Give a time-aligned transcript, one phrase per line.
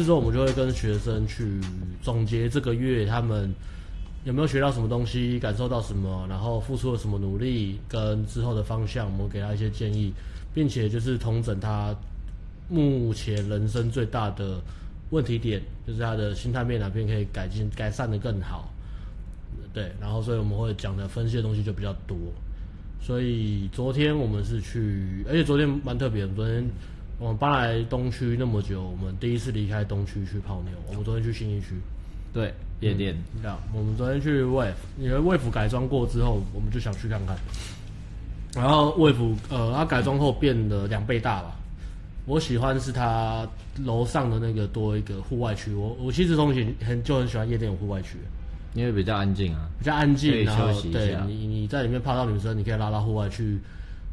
[0.00, 1.60] 次之后，我们就会跟学生去
[2.02, 3.52] 总结这个月他们
[4.24, 10.12] 有没有学到什么东西，感受到什么，然后付出了什么努力，跟之后的方向，我们给他一些建议，
[10.54, 11.94] 并且就是统整他
[12.70, 14.58] 目前人生最大的
[15.10, 18.72] 问题点，就是他的心态面哪边可以改进、改善得更好。
[19.74, 22.16] 对，然后所以我们会讲的分析的东西就比较多。
[23.02, 26.28] 所以昨天我们是去，而且昨天蛮特别的。
[26.34, 26.64] 昨天
[27.20, 30.72] 我们搬来东区那么久，我们第一次离开东区去泡妞。
[30.88, 31.74] 我们昨天去新义区，
[32.32, 33.14] 对，夜店。
[33.42, 37.36] 对、嗯，我们昨天去 Wave，因为 Wave 改装过之后，我们就想去看看。
[38.54, 41.54] 然后 Wave 呃，它改装后变得两倍大吧。
[42.24, 43.46] 我喜欢是它
[43.84, 45.74] 楼上的那个多一个户外区。
[45.74, 48.16] 我我其实从前很就很喜欢夜店有户外区。
[48.72, 50.72] 因为比较安静啊，比较安静，然后。
[50.90, 53.58] 对你你在里面泡到女生，你可以拉到户外去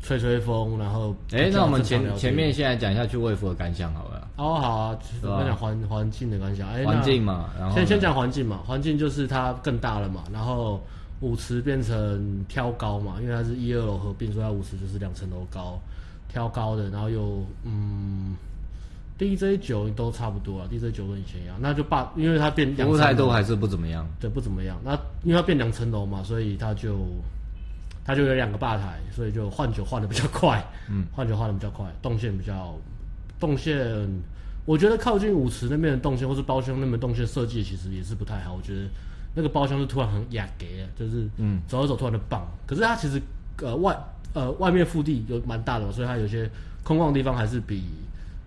[0.01, 4.27] 吹吹风，然后哎、欸，那我们前前面现在讲一下去卫福的感想好了。
[4.37, 6.69] 哦，好啊，我们讲环环境的感想。
[6.69, 10.81] 哎，环境嘛，然后先先讲环境嘛，环境就是它更大了嘛，然后
[11.21, 15.79] 舞池变成挑高嘛，因为它是一二楼合并，所以它舞池就是两层楼高，
[16.27, 18.35] 挑高的，然后又嗯。
[19.19, 24.77] DJ 九都差不多啊，DJ 九跟以前一样，那就把，因为它变两层楼，服务态度还是不怎么样，对，不怎么样。
[24.85, 24.91] 那
[25.23, 26.99] 因为它变两层楼嘛，所以它就
[28.07, 32.73] 它就有两个吧台，所以就换酒换的比较快，嗯，换酒换的比较快，动线比较
[33.37, 33.77] 动线，
[34.65, 38.53] 我觉得靠近舞池那边的动线，或是包厢那边动线设计其实也是不太好。
[38.53, 38.89] 我觉得
[39.35, 42.47] 那个包厢是突然很雅给，就是嗯，走一走突然的棒。
[42.65, 43.21] 可是它其实
[43.61, 43.95] 呃外
[44.33, 46.49] 呃外面腹地有蛮大的，所以它有些
[46.83, 47.83] 空旷的地方还是比。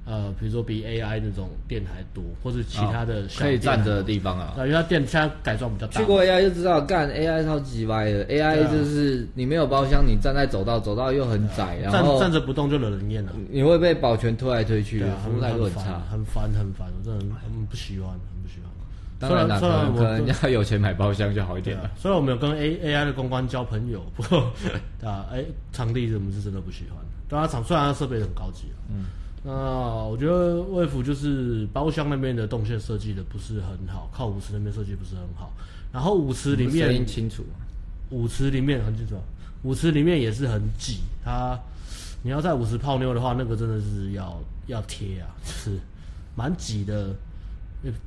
[0.06, 4.54] 呃，比如说比 AI 那种店还多，或者其他的小可以站着的地方啊。
[4.58, 6.00] 因为它店现在改装比较大。
[6.00, 8.26] 去过 AI 就知道，干 AI 超级歪的。
[8.26, 13.32] AI 就是你没有包厢，你站在走道，走道又很窄，然后站站着不动就惹人厌了。
[13.50, 18.70] 你会被保全推来推去，服务态度很差，很烦很烦，我真的很不喜欢，很不喜欢。
[19.20, 21.90] 当然了，可能可能人家有钱买包厢就好一点了。
[21.96, 24.38] 虽然我们有跟 A AI 的公关交朋友，不过
[25.04, 26.98] 啊，哎，场地我们是真的不喜欢。
[27.28, 29.04] 对啊，场虽然它设备很高级嗯。
[29.42, 35.50] 那我觉得卫府就是包厢那边的动线设计的不是很好，靠舞池那边设计不是很好。
[35.90, 37.42] 然后舞池里面声音清楚，
[38.10, 39.14] 舞池里面很清楚，
[39.62, 40.98] 舞池里面也是很挤。
[41.24, 41.58] 它
[42.22, 45.78] 你要在舞池泡妞的话，那个真的是要要贴啊，就是
[46.36, 47.14] 蛮挤的。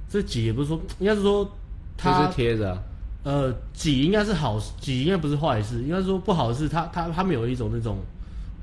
[0.08, 1.52] 这挤也不是说，应该是说
[1.98, 2.84] 它是贴着啊。
[3.24, 7.98] 呃，挤应该是好，挤应该不是坏事，应该是说不好的是它它他们有一种那种。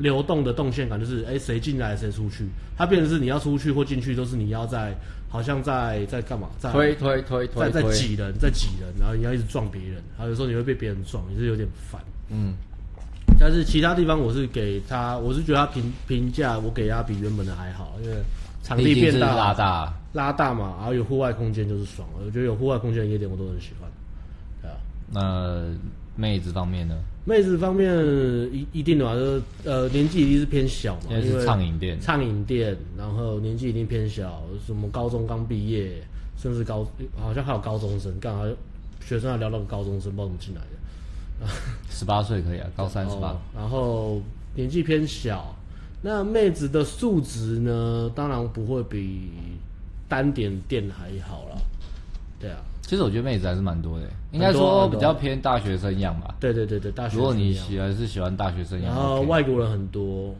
[0.00, 4.96] 流动的动线感就是，哎、欸，谁进来谁出去，它变成是你要出去或进去都是你要在，
[5.28, 12.00] 好像在在干嘛，在推推推推，在在挤人，在挤人，然后你要一直撞别人，然后有时候你会被别人撞，也是有点烦。
[12.30, 12.54] 嗯，
[13.38, 18.16] 但是其他地方我是给他，我是觉得他评评价我给他比原本的还好，因为
[18.62, 23.90] 场地变大，拉大拉大嘛，然后有户外空间就是爽了，我觉得有户外空间的夜店我都很喜欢。
[24.62, 24.76] 对啊，
[25.12, 25.62] 那
[26.16, 26.96] 妹子方面呢？
[27.24, 27.94] 妹子方面
[28.52, 36.02] 一一定的嘛，就是呃年纪一定是偏小嘛，因为是畅饮店，畅饮店，然后年纪一定偏小，什么高中刚毕业，
[36.38, 36.86] 甚至高
[37.20, 38.44] 好像还有高中生，刚好
[39.04, 40.60] 学生还聊到个高中生，不知道怎么进来
[41.40, 41.46] 的，
[41.90, 44.20] 十八岁可以啊，高三十八，然后
[44.54, 45.54] 年纪偏小，
[46.02, 49.30] 那妹子的素质呢，当然不会比
[50.08, 51.60] 单点店还好了，
[52.40, 52.58] 对啊。
[52.90, 56.34] 其实我觉得妹子还是蛮多的，应该说比较偏大学生样吧。
[56.40, 57.18] 对对对对，大学生。
[57.20, 60.34] 如果你喜欢是喜欢大学生样，然后外国人很多，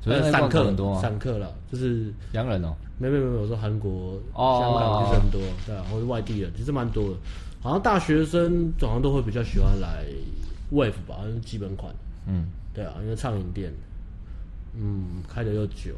[0.00, 1.00] 所以散客很多啊。
[1.00, 2.76] 散客了，就是洋人哦。
[2.96, 7.16] 没没没有，我说韩国、香港其实很多，对啊，或者外地人其实蛮多的。
[7.60, 10.04] 好像大学生好像都会比较喜欢来
[10.72, 11.92] Wave 吧，好像是基本款。
[12.24, 13.72] 嗯，对啊，因为畅饮店，
[14.80, 15.96] 嗯，开的又久，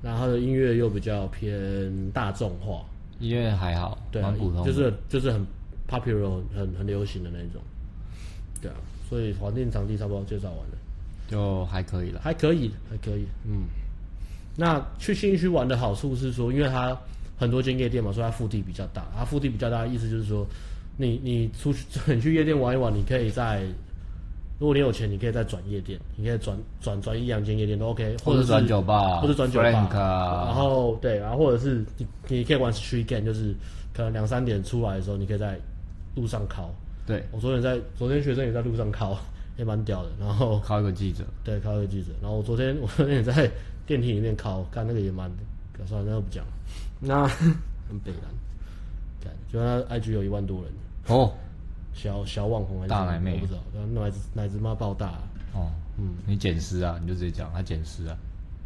[0.00, 2.84] 然后的音乐又比较偏大众化。
[3.22, 5.40] 音乐还好，对啊，蛮普通，就是就是很
[5.88, 7.62] popular，很很流行的那种，
[8.60, 8.76] 对啊，
[9.08, 10.78] 所以环境场地差不多介绍完了，
[11.28, 13.64] 就还可以了，还可以，还可以，嗯。
[14.56, 16.94] 那去信义区玩的好处是说，因为它
[17.38, 19.06] 很多间夜店嘛，所以它腹地比较大。
[19.16, 20.46] 它腹地比较大的意思就是说，
[20.98, 23.64] 你你出去 你去夜店玩一玩，你可以在。
[24.62, 29.72] 如果你有钱，你可以再转夜店，你可以转转转一两间夜店都 OK，或者转酒吧，或者转酒吧，
[30.46, 33.52] 然后对，然后或者是你你可以玩 street game，就是
[33.92, 35.58] 可能两三点出来的时候，你可以在
[36.14, 36.72] 路上考。
[37.04, 39.18] 对，我昨天在，昨天学生也在路上考，
[39.56, 40.10] 也蛮屌的。
[40.20, 42.12] 然后考一个记者，对，考一个记者。
[42.22, 43.50] 然后我昨天 我昨天也在
[43.84, 45.28] 电梯里面考，干那个也蛮，
[45.86, 46.44] 算了，那个不讲。
[47.00, 47.26] 那
[47.90, 48.30] 很北南，
[49.24, 50.72] 干，就他 IG 有一万多人
[51.08, 51.32] 哦。
[51.94, 53.34] 小小网红还是大奶妹？
[53.34, 53.60] 我不知道，
[54.00, 55.12] 奶子奶子妈爆大
[55.54, 55.70] 哦。
[55.98, 56.98] 嗯，你捡尸啊？
[57.00, 58.16] 你就直接讲他捡尸啊？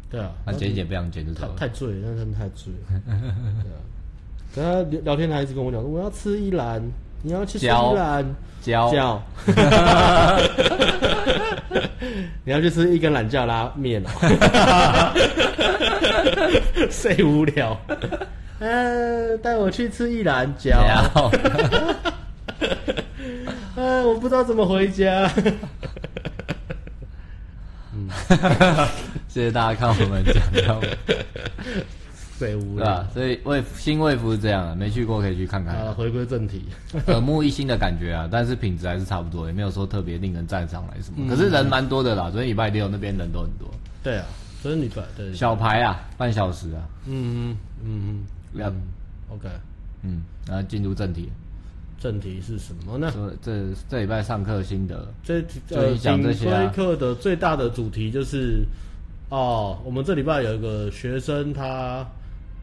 [0.09, 1.53] 对啊，他捡一捡不想捡就走了。
[1.57, 2.79] 太醉，那真的太醉了。
[3.63, 3.79] 对啊，
[4.55, 6.81] 跟他聊聊天，他一直跟我讲说我要吃一兰，
[7.21, 8.25] 你要去吃一兰，
[8.61, 9.21] 胶胶，
[12.45, 14.09] 你要去吃一根懒觉拉面哦，
[16.89, 17.77] 谁无聊？
[19.43, 20.79] 带我去吃一兰胶，
[24.05, 25.31] 我不知道怎么回家。
[27.93, 28.09] 嗯，
[29.27, 30.87] 谢谢大家看我们讲的。
[32.39, 32.53] 对
[32.83, 35.75] 啊，所以卫新卫服是这样的，没去过可以去看看。
[35.75, 36.65] 啊，回归正题，
[37.07, 41.17] 耳目一新的感觉啊，但是品质还是差不多，也没有说特别令人赞赏来什么。
[41.17, 43.67] 嗯、可是人蛮多的啦，昨天礼拜六那边人都很多。
[44.03, 44.25] 对啊，
[44.61, 46.85] 所以礼拜对小排啊，半小时啊。
[47.07, 48.23] 嗯嗯嗯
[48.53, 48.71] 两
[49.29, 49.47] OK，
[50.03, 51.31] 嗯，然后进入正题。
[51.99, 53.11] 正题是什么呢？
[53.11, 58.65] 说这这礼拜上课心得，这呃，讲这些课的最大的主题就是
[59.29, 62.05] 哦，我们这礼拜有一个学生他。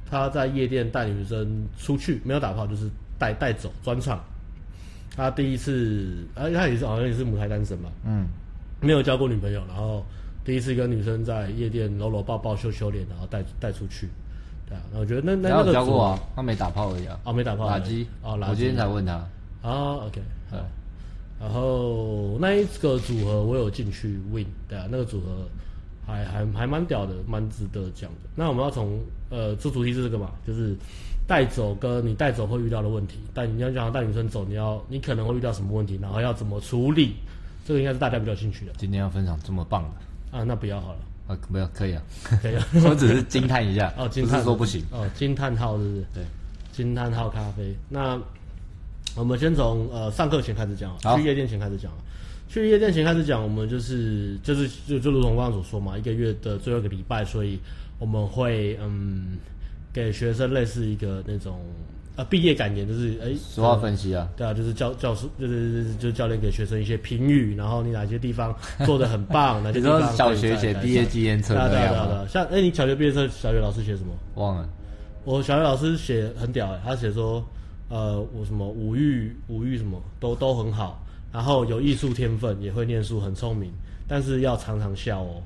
[0.07, 2.89] 他在夜店带女生出去，没有打炮，就是
[3.19, 4.23] 带带走专场。
[5.17, 8.27] 他第一次，哎，他也是好像也是母胎单身吧，嗯，
[8.81, 10.05] 没有交过女朋友，然后
[10.45, 14.09] 第一次跟女生在夜店搂搂抱抱、秀秀脸，然后带带出去，
[14.69, 14.82] 对啊。
[14.93, 19.14] 那我觉得那那那个教过啊，他没打炮而已啊，哦，没打炮，垃圾哦，我今天才问他
[19.62, 20.20] 啊，OK，
[20.50, 20.56] 好。
[21.40, 25.46] 然后那一个组合我有进去 win，对啊，那个组合。
[26.06, 28.28] 还还还蛮屌的，蛮值得讲的。
[28.34, 29.00] 那我们要从
[29.31, 30.76] 呃，这主题是这个嘛，就是
[31.26, 33.20] 带走跟你带走会遇到的问题。
[33.32, 37.14] 但你要讲带女生走，你要你可能会遇到什么问题，然后要怎么处理，
[37.64, 38.72] 这个应该是大家比较兴趣的。
[38.76, 42.03] 今天要分享这么棒的啊，那不要好了啊，没有可以啊，
[42.43, 46.05] 可以啊， 我只是惊叹一下哦，惊叹不是说不行哦，惊叹号是不是？
[46.15, 46.25] 对，
[46.73, 47.75] 惊叹号咖啡。
[47.88, 48.21] 那
[49.17, 51.91] 我们先从呃上课前开始讲，好去夜店前开始讲。
[52.47, 57.59] 去夜店前开始讲，我们就是就是就就如同刚刚所说嘛，一个月的最后一个礼拜，所以
[57.99, 59.38] 我们会嗯
[59.93, 61.59] 给学生类似一个那种
[62.16, 68.55] 呃毕业感言，就是哎说话分析啊，对啊，就是教教师就是就是教练给学生一些评语，然后你哪些地方
[68.87, 74.12] 做得很棒，哪些地方小学写毕业纪念册对啊对啊对啊，像哎你小学毕业册小学老师写什么？
[74.37, 74.69] 忘了，
[75.25, 77.44] 我小学老师写很屌哎，他写说
[77.88, 81.00] 呃我什么五育五育什么都都很好。
[81.32, 83.69] 然后有艺术天分，也会念书，很聪明，
[84.06, 85.43] 但是要常常笑哦。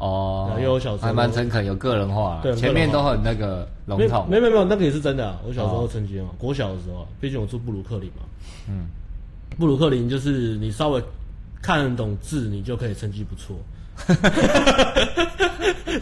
[0.00, 2.40] 哦，因为我小时候还蛮诚恳，有个人化。
[2.42, 4.26] 对，前面都很那个笼统。
[4.30, 5.38] 没有没有没有，那个也是真的啊。
[5.46, 8.22] 我小时候成绩嘛，国小的时候，毕竟我住布鲁克林嘛。
[8.68, 8.86] 嗯。
[9.58, 11.02] 布鲁克林就是你稍微
[11.60, 13.54] 看得懂字，你就可以成绩不错。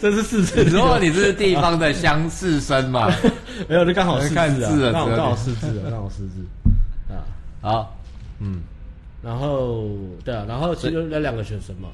[0.01, 0.63] 这是事实。
[0.65, 3.11] 如果你是地方的乡试生嘛？
[3.69, 6.47] 没有，就刚好识字啊，刚好识字啊，刚好识字
[7.13, 7.27] 啊。
[7.61, 7.97] 好，
[8.39, 8.61] 嗯。
[9.21, 9.89] 然后，
[10.25, 11.89] 对啊，然后其实有两个学生嘛，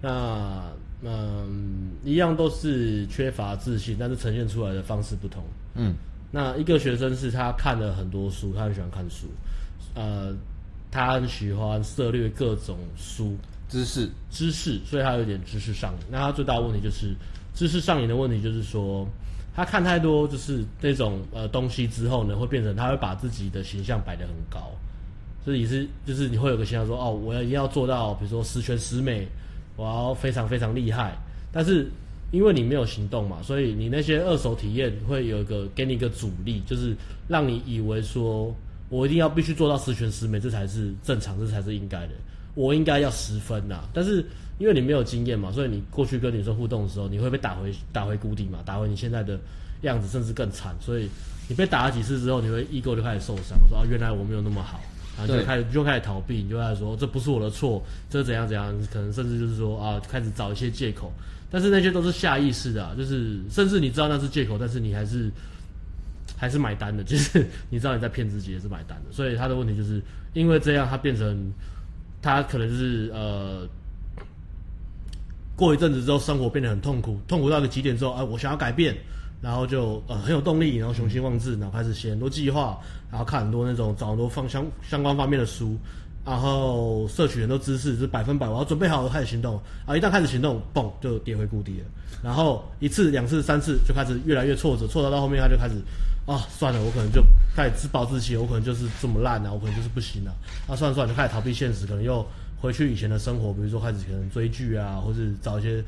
[0.00, 0.62] 那
[1.02, 5.42] 嗯，一样都是缺乏自信，但是呈现出来的方式不同。
[5.74, 5.94] 嗯，
[6.32, 9.26] 那一个学生是他看了很多书，他很喜欢看书，
[9.94, 10.34] 呃，
[10.90, 13.36] 他很喜欢涉猎各种书
[13.68, 16.06] 知识知识，所以他有点知识上瘾。
[16.10, 17.14] 那他最大的问题就是
[17.54, 19.06] 知识上瘾的问题，就是说
[19.54, 24.72] 他看太多就是那种呃东西之后呢，会变成他会把自己的形象摆得很高。
[25.44, 29.28] 所以是，就是你会有个形象说，哦，我要一定要做到，比如说十全十美，
[29.76, 31.16] 我要非常非常厉害。
[31.52, 31.88] 但是
[32.32, 36.94] 因为你没有行动嘛，所以你那些二手体验会有一个给你一个阻力，就是
[37.28, 38.54] 让你以为说
[38.88, 42.12] 我一定要必须做到十全十美，这才是正常，这才是应该的。
[42.54, 43.84] 我应该要十分呐。
[43.94, 44.24] 但是
[44.58, 49.38] 因为你没有经验嘛，所以你过去跟女生互动的时候，你会被打回打回谷底嘛，打回你现在的
[49.82, 50.74] 样子，甚至更惨。
[50.80, 51.08] 所以
[51.48, 54.80] 你被打了几次之后，你会 ego 就开始受伤，说啊，原来我没有那么好。
[55.18, 61.10] 然后就开始就开始逃避，你就开始说这不是我的错，这怎样怎样，可能甚至就是说啊，开始找一些借口，
[61.50, 65.30] 但是那些都是下意识的啊，就是甚至你知道那是借口，但是你还是
[66.36, 70.02] 还是买单的， 就是你知道你在骗自己也是买单的，所以他的问题就是
[70.34, 71.50] 因为这样，他变成
[72.20, 73.66] 他可能就是呃，
[75.56, 78.94] 过一阵子之后生活变得很痛苦，痛苦到一个极点之后，哎，我想要改变。
[79.42, 85.76] 然后就呃很有动力，然后雄心壮志，然后开始写很多计划，然后看很多那种找很多方相相关方面的书，
[86.24, 89.96] 然后摄取很多知识，是百分百我要准备好了开始行动啊！
[89.96, 91.86] 一旦开始行动，嘣就跌回谷底了。
[92.22, 95.74] 然后一次、两次、三次就开始越来越挫折，挫折到后面他就开始
[96.26, 97.22] 啊算了，我可能就
[97.54, 100.34] 开始自暴自弃，我可能就是这么烂啊，我可能就是不行了。
[100.66, 102.26] 啊算了算了，就开始逃避现实，可能又
[102.60, 105.82] 回去以前的生活，比如说开始可能追剧啊，或者找一些。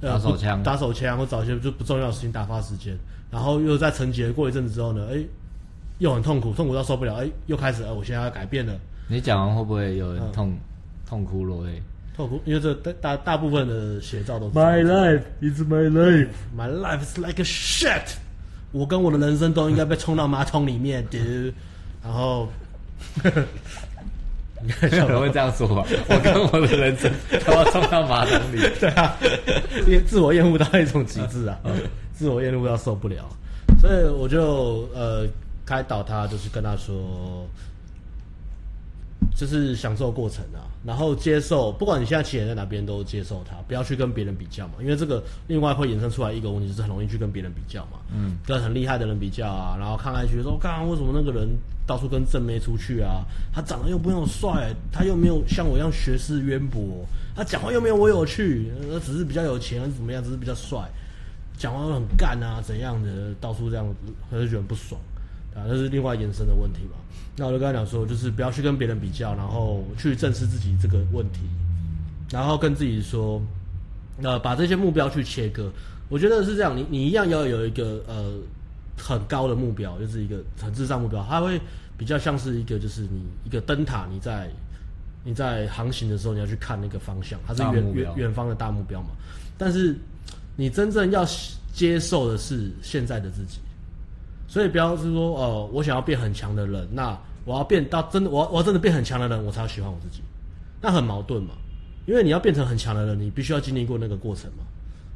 [0.00, 2.94] 打手枪，打手枪，或找一些就不重要的事情打发时间，
[3.30, 5.24] 然后又在沉寂过一阵子之后呢，哎，
[5.98, 8.72] 又很痛苦，痛苦到受不了，哎，又开始，哎，我现在要改变了。
[9.08, 10.58] 你讲完会不会有人痛、嗯、
[11.08, 11.82] 痛哭落泪？
[12.16, 14.54] 痛哭，因为这大大大部分的写照都是。
[14.54, 16.28] My life is my life.
[16.56, 18.14] My life is like a shit.
[18.72, 21.20] 我跟我的人生都应该被冲到马桶里面， 对，
[22.02, 22.48] 然后。
[24.80, 25.84] 没有人会这样说吧？
[26.08, 27.12] 我跟我的人生
[27.44, 28.58] 都要冲到马桶里。
[28.80, 29.14] 对啊，
[29.86, 31.58] 因为自我厌恶到一种极致啊，
[32.14, 33.28] 自我厌恶到受不了，
[33.78, 35.26] 所以我就呃
[35.64, 37.46] 开导他，就是跟他说。
[39.34, 51.48] 就是享受过程啊，然后接受，不管你现在起点在哪边，都接受他，不要去跟别人比较嘛，因为这个另外会衍生出来一个问题，就是很容易去跟别人比较嘛，嗯，跟很厉害的人比较啊，然后看来觉得说，刚为什么那个人
[51.84, 53.24] 到处跟正妹出去啊？
[53.52, 57.04] 他长得又不用帅，他又没有像我一样学识渊博，
[57.34, 60.22] 他讲话又没有我有趣，他只是比较有钱，怎么样？
[60.22, 60.78] 只是比较帅，
[61.58, 63.34] 讲话又很干啊，怎样的？
[63.40, 65.00] 到处这样子，他就觉得不爽。
[65.54, 66.98] 啊，这是另外延伸的问题嘛。
[67.36, 71.40] 那我就跟他讲说，就是不要去跟别人比较，然后去正视自己这个问题，
[72.30, 73.42] 然后跟自己说，
[74.22, 75.70] 呃，把这些目标去切割。
[76.08, 78.34] 我觉得是这样，你你一样要有一个呃
[78.96, 81.60] 很高的目标，就是一个很至上目标，它会
[81.96, 84.48] 比较像是一个就是你一个灯塔，你在
[85.24, 89.08] 你在航行的时候，你要去看那个方向，它是远远远方的大目标嘛。
[89.58, 89.96] 但是
[90.54, 91.26] 你真正要
[91.72, 93.58] 接受的是现在的自己。
[94.54, 100.22] 所以不要是说，呃，我想要变很强的人，那我要变到真的，我我要真的变很强的人，我才要喜欢我自己，
[100.80, 101.54] 那很矛盾嘛。
[102.06, 104.62] 因为你要变成很强的人，你必须要经历过那个过程嘛。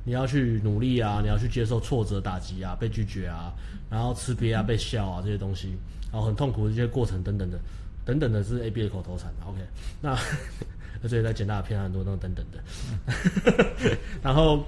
[0.05, 3.55] 你要去努力啊，你要去接受挫折、打击啊，被拒绝啊，
[3.89, 5.73] 然后吃瘪啊，被笑啊这些东西，
[6.11, 7.61] 然后很痛苦的这些过程等等的，
[8.05, 9.33] 等等的是 A B 的口头禅。
[9.47, 9.61] OK，
[10.03, 10.19] 那
[11.01, 14.65] 那所以在简大的偏很多那种等等的， 然后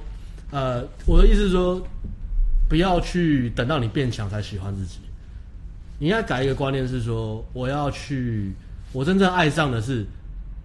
[0.52, 1.84] 呃，我的意思是说。
[2.70, 5.00] 不要去等到你变强才喜欢自己，
[5.98, 8.52] 你应该改一个观念，是说我要去，
[8.92, 10.06] 我真正爱上的是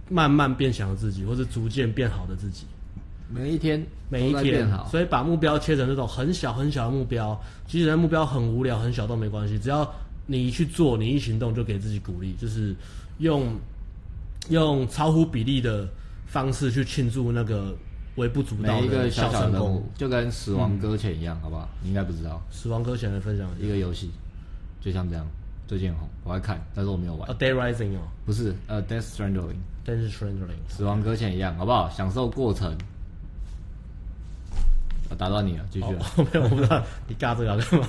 [0.07, 2.67] 慢慢变强的自己，或是逐渐变好的自己。
[3.27, 7.35] 每一天，每一天，所以把目标切成这种很小很小的目标，
[7.65, 9.91] 即使那目标很无聊、很小都没关系，只要
[10.27, 12.75] 你一去做，你一行动，就给自己鼓励，就是
[13.17, 13.57] 用
[14.49, 15.89] 用超乎比例的
[16.27, 17.75] 方式去庆祝那个。
[18.15, 21.69] 微不足道的每一个小小的任务，功就跟死亡搁浅一样，嗯、好不好？
[21.81, 22.41] 你应该不知道。
[22.49, 24.11] 死亡搁浅的分享一个游戏，
[24.81, 25.25] 就像这样，
[25.67, 27.29] 最近很红，我在看，但是我没有玩。
[27.29, 29.55] A Day Rising 哦，不是，呃，Death Stranding。
[29.85, 31.89] Death Stranding，死亡搁浅一样，好不好？
[31.89, 32.75] 享受过程。
[35.09, 35.85] 我打断你了，继续。
[36.17, 37.87] 我 没有，我不知道你尬这个干嘛？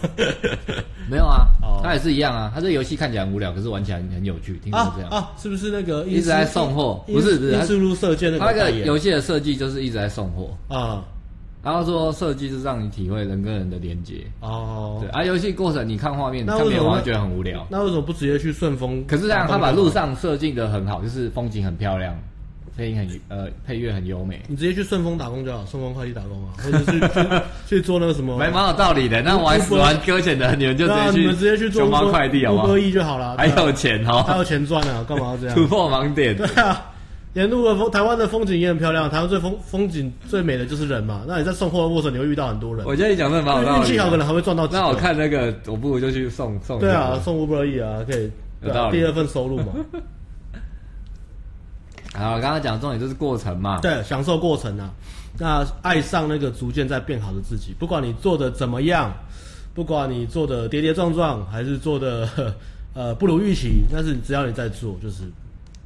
[1.10, 1.48] 没有啊，
[1.82, 2.50] 它也是一样啊。
[2.54, 4.58] 它这个游戏看起来很无聊，可是玩起来很有趣。
[4.62, 5.30] 听说这样啊？
[5.38, 7.02] 是不是那个一直在送货？
[7.06, 8.44] 不是，不是，是入射箭那个。
[8.44, 11.04] 它那个游戏的设计就是一直在送货啊。
[11.62, 14.98] 然后说设计是让你体会人跟人的连接哦。
[15.00, 17.66] 对啊，游戏过程你看画面，看别人会觉得很无聊。
[17.68, 19.04] 那为什么不直接去顺丰？
[19.06, 22.16] 可是这样，他把路上设计的很好，就是风景很漂亮。
[22.76, 24.42] 配音很呃，配乐很优美。
[24.48, 27.40] 你直接去顺丰打工就好，顺丰快递打工啊，或者是去
[27.76, 28.36] 去做那个什么？
[28.38, 29.22] 没蛮有道理的。
[29.22, 32.76] 那玩死玩搁浅的，你们就直接去，你们直接去做熊猫快递好不好？
[32.76, 35.54] 一就好了，还有钱哦，还有钱赚啊，干嘛要这样？
[35.56, 36.36] 突破盲点。
[36.36, 36.90] 对啊，
[37.32, 39.08] 沿路的风，台湾的风景也很漂亮。
[39.08, 41.22] 台湾最风风景最美的就是人嘛。
[41.26, 42.84] 那你在送货的过程，你会遇到很多人。
[42.84, 43.80] 我觉得你讲的蛮有道理。
[43.80, 44.66] 运气好，可能还会赚到。
[44.70, 46.78] 那我看那个，我不如就去送送。
[46.78, 48.30] 对啊，送 Uber Eats 啊，可以
[48.62, 49.66] 有道理，第二份收入嘛。
[52.16, 53.80] 好，刚刚讲的重点就是过程嘛。
[53.80, 54.90] 对，享受过程啊。
[55.38, 59.14] 那爱上那个逐渐在变好的自己，不管你做的怎么样，
[59.74, 62.54] 不管你做的跌跌撞撞，还是做的
[62.94, 65.24] 呃不如预期，但是只要你在做，就是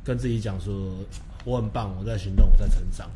[0.04, 0.72] 跟自己讲说
[1.44, 3.08] 我很棒，我在行动，我在成长。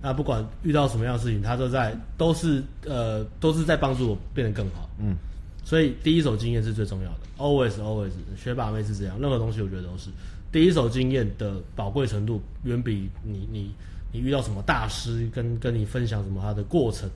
[0.00, 4.88] 那不管遇到什么样的事情，他都在都是呃都是在帮助我变得更好。
[4.98, 5.16] 嗯，
[5.64, 8.12] 所以第一手经验是最重要的，always always。
[8.36, 10.10] 学霸妹是这样，任何东西我觉得都是。
[10.52, 13.74] 第一手经验的宝贵程度，远比你你
[14.12, 17.08] 你遇到什么大师跟跟你分享什么他的过程，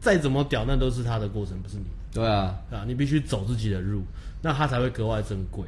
[0.00, 1.84] 再怎么屌，那都是他的过程，不是你。
[2.12, 4.02] 对啊，啊，你必须走自己的路，
[4.42, 5.64] 那他才会格外珍贵。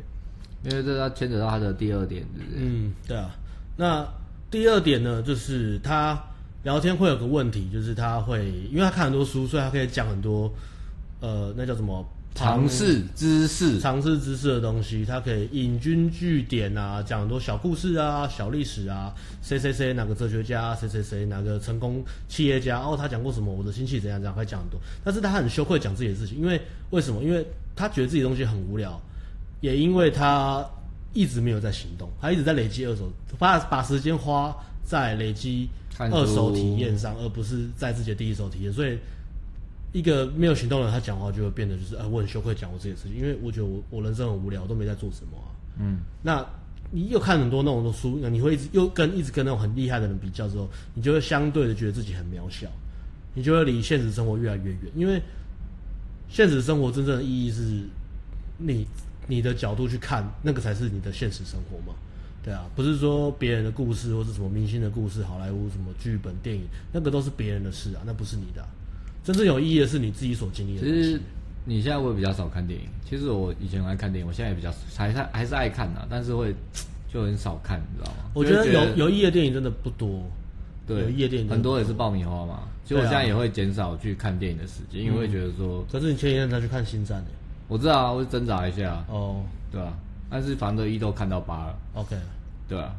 [0.64, 2.60] 因为这他牵扯到他的第二点，对不对？
[2.62, 3.36] 嗯，对啊。
[3.76, 4.06] 那
[4.50, 6.18] 第二点呢，就是他
[6.62, 10.52] 聊天会有个问题，就是他会，因为他看很多书，所以他可以讲很多，
[11.20, 12.04] 呃，那叫什么？
[12.34, 24.80] 尝试知识，尝试知识的东西，它可以引经据典啊，讲很多小故事啊、小历史啊，谁谁谁哪个哲学家，谁谁谁哪个成功企业家，哦，他讲过什么，我的亲戚怎样怎样，可以讲很多。
[25.04, 26.60] 但是他很羞愧讲自己的事情，因为
[26.90, 27.22] 为什么？
[27.22, 27.46] 因为
[27.76, 29.00] 他觉得自己的东西很无聊，
[29.60, 30.64] 也因为他
[31.12, 38.98] 一直没有在行动，他一直在累积二手，把把时间花在累积二手体验上，而不是在自己的第一手体验，所以。
[39.92, 45.52] 一个没有行动的人，他讲话就会变得就是，哎，我很羞愧讲我这些事情，因为我觉得我我人生很无聊，我都没在做什么啊。
[45.78, 46.44] 嗯，那
[46.90, 52.68] 你又看很多那种的书，你会一直又跟一直跟那种很厉害的人比较之后，你就会相对的觉得自己很渺小，
[53.34, 54.80] 你就会离现实生活越来越远。
[54.94, 55.20] 因为
[56.28, 57.86] 现实生活真正的意义是
[58.58, 58.86] 你
[59.26, 61.94] 你的角度去看，那个才是你的现实生活嘛。
[62.42, 68.68] 对啊，不是说别人的故事或是什么明星的故事、好莱坞什么剧本、电影，那个都是别人的事啊，那不是你的啊。
[69.24, 70.80] 真正有意义的是你自己所经历的。
[70.80, 71.20] 其实
[71.64, 76.54] 你现在会比较少看电影，其实我以前很爱看电影，我现在也比较还是还是爱看呐，但是会
[77.12, 78.30] 就很少看，你知道吗？
[78.34, 80.22] 我觉得有有意义的电影真的不多。
[80.86, 82.64] 对，有意义的电影很多也是爆米花嘛。
[82.84, 85.84] 其实我现在也会减少去看电影的时间，因为会觉得说。
[85.92, 87.30] 可是你前一天才去看《星战》的？
[87.68, 89.04] 我知道啊，我挣扎一下。
[89.08, 89.96] 哦，对啊，
[90.28, 91.78] 但是反正一都看到八了。
[91.94, 92.16] OK。
[92.68, 92.92] 对啊，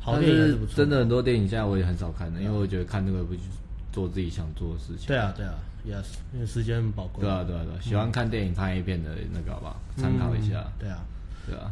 [0.00, 0.58] 好电影还是。
[0.74, 3.48] 真的很多电影现在我也很少看的，因为我觉得看那个不就是
[3.92, 5.06] 做自己想做的事情。
[5.06, 5.54] 对啊，对啊
[5.86, 7.22] ，Yes，因为时间很宝贵。
[7.22, 9.80] 对啊，对啊，对啊，喜欢看电影、看 A 片的那个好不好？
[9.96, 10.64] 参考一下。
[10.78, 10.98] 对啊，
[11.46, 11.70] 对啊。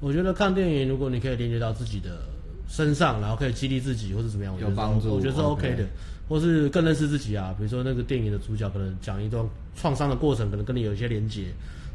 [0.00, 2.20] 我觉得看电影，如果你可以连接到自己的
[2.68, 5.84] 身上，然后可以激励自己，或者怎么样，有帮助，我觉得是 OK 的。
[6.28, 9.42] 或是更认识自己啊，比如说那个电影的主角可能讲一段
[9.74, 11.46] 创伤的过程，可能跟你有一些连接。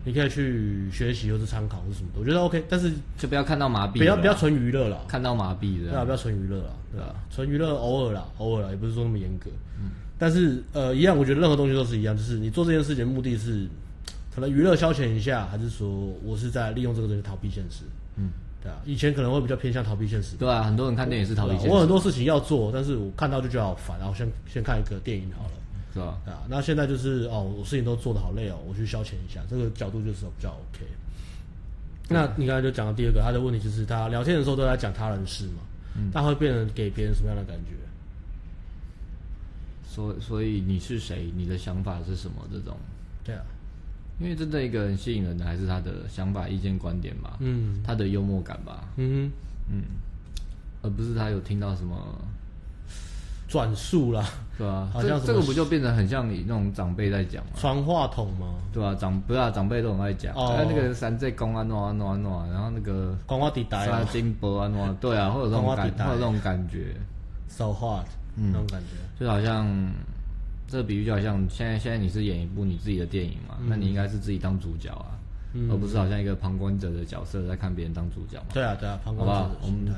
[0.05, 13.65] 你可以去学习或是参考或是什么的，我觉得 OK，但是就不要看到麻痹，不要不要纯娱乐了，看到麻痹的，对啊，不要纯娱乐了，对啊，纯娱乐偶尔啦，偶尔啦，也不是说那么严格，嗯，但是呃，一样，我觉得任何东西都是一样，就是你做这件事情的目的是，
[14.36, 15.89] 可能娱乐消遣一下，还是说
[16.24, 17.86] 我是在利用这个东西逃避现实，
[18.17, 18.29] 嗯，
[18.62, 25.51] 对啊，以前可能会比较偏向逃避现实，对啊，很多人看电影是逃避现实，我很多事情要做，但是我看到就觉得好烦，然后先先看一个电影好了。
[25.93, 26.17] 是吧？
[26.25, 30.85] 啊，那现在就是哦，我事情都做的好累哦，我去消遣一下，这个角度就是比较 OK。
[32.09, 35.62] 那你刚才就讲到第二个，他的问题就是他聊天的时候都在讲他人事嘛，
[35.95, 37.75] 嗯，他会变成给别人什么样的感觉？
[39.88, 41.31] 所所以你是谁？
[41.35, 42.47] 你的想法是什么？
[42.51, 42.75] 这种
[43.23, 43.43] 对啊，
[44.19, 49.31] 因为真的一个人吸引人的还是他的想法、意见、观点吧，嗯，他的幽默感吧，嗯
[49.71, 49.83] 嗯，
[50.81, 51.95] 而不是他有听到什么。
[53.53, 57.51] 转述啦，对啊，好像这个不就变成很像你那种长辈在讲吗？
[57.55, 58.55] 传话筒吗？
[58.73, 60.33] 对啊，长不是啊，长辈都很爱讲。
[60.33, 66.95] 哦，那个三岁公安诺安诺安诺，然后那个讲话地带啊，金箔安诺，对啊，会有这种感，会有这种感觉。
[67.47, 69.67] So hot，嗯，那种感觉，就好像
[70.67, 75.13] 这个比喻就好像现在现在你是演一部你自己的电影嘛，那你应该是自己当主角啊，
[75.69, 78.45] 而不是好像一个旁观者的角色在看别人当主角嘛。
[78.51, 79.93] 对啊，对啊，旁观者的心态，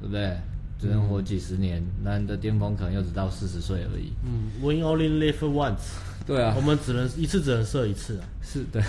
[0.00, 0.36] 对不对？
[0.80, 4.12] 只能活几十年，那你的巅峰可能又只到四十岁而已。
[4.24, 5.76] 嗯，We only live once。
[6.26, 8.24] 对啊，我们只能一次只能射一次啊。
[8.42, 8.82] 是的，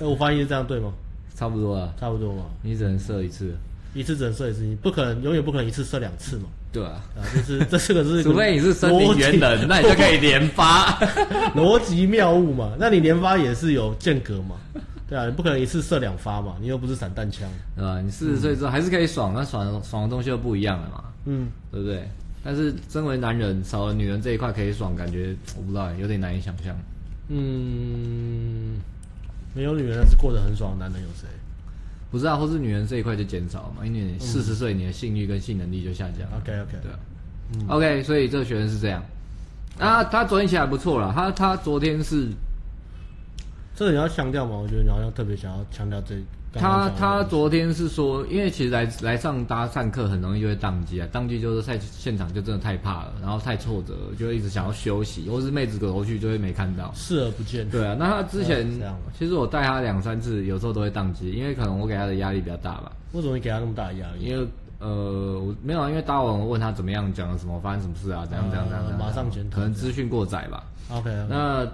[0.00, 0.92] 我翻译是这样对吗？
[1.34, 2.44] 差不多啊，差不多嘛。
[2.62, 3.54] 你只能射一次，
[3.92, 6.44] 一次只能射一次，你不可能永远不可能一次射两次嘛。
[6.72, 10.98] 对啊，啊，就是这四个是， 除非你是森林猿人，那你就可以连发，
[11.54, 12.72] 逻辑 妙物嘛。
[12.78, 14.56] 那你连发也是有间隔嘛？
[15.08, 18.00] 对啊，你不可能一次射两发嘛，你又不是散弹枪，对吧？
[18.00, 21.04] 你四十岁之后还是可以爽，那爽爽的东西又不一样了嘛。
[21.26, 22.08] 嗯，对不对？
[22.42, 26.76] 但是身为男人，少了女人这一块可以爽，感觉我不知道，有点难以想象。
[27.28, 28.76] 嗯，
[29.52, 31.26] 没有女人是过得很爽的男人有谁？
[32.08, 33.84] 不知道，或是女人这一块就减少嘛？
[33.84, 36.26] 因为你四十岁，你的性欲跟性能力就下降。
[36.38, 36.98] OK OK，对啊。
[37.52, 39.02] 嗯、OK，所以这个学生是这样。
[39.78, 41.12] 啊，他昨天起来不错了。
[41.12, 42.28] 他他昨天是，
[43.76, 44.56] 这个你要强调吗？
[44.56, 46.16] 我觉得你好像特别想要强调这。
[46.54, 57.68] 他他昨天是说，因为其实来来上搭讪课很容易就会宕机啊，宕机就是在现场就真的太怕了，然后太挫折了，就会一直想要休息，或是妹子走过去就会没看到，视而不见。
[57.68, 58.66] 对啊，那他之前
[59.18, 62.90] 其实我带他两三次，有时候都会宕机，因为可能我给他的压力比较大吧。
[63.12, 64.24] 为什么你给他那么大的压力？
[64.24, 70.64] 因为呃，我没有啊，因为搭完我问他怎么样，讲了什么，发生什么事啊，怎样怎样怎样，呃、马上检讨，可能资讯过载吧。
[70.90, 71.10] OK.
[71.28, 71.66] 那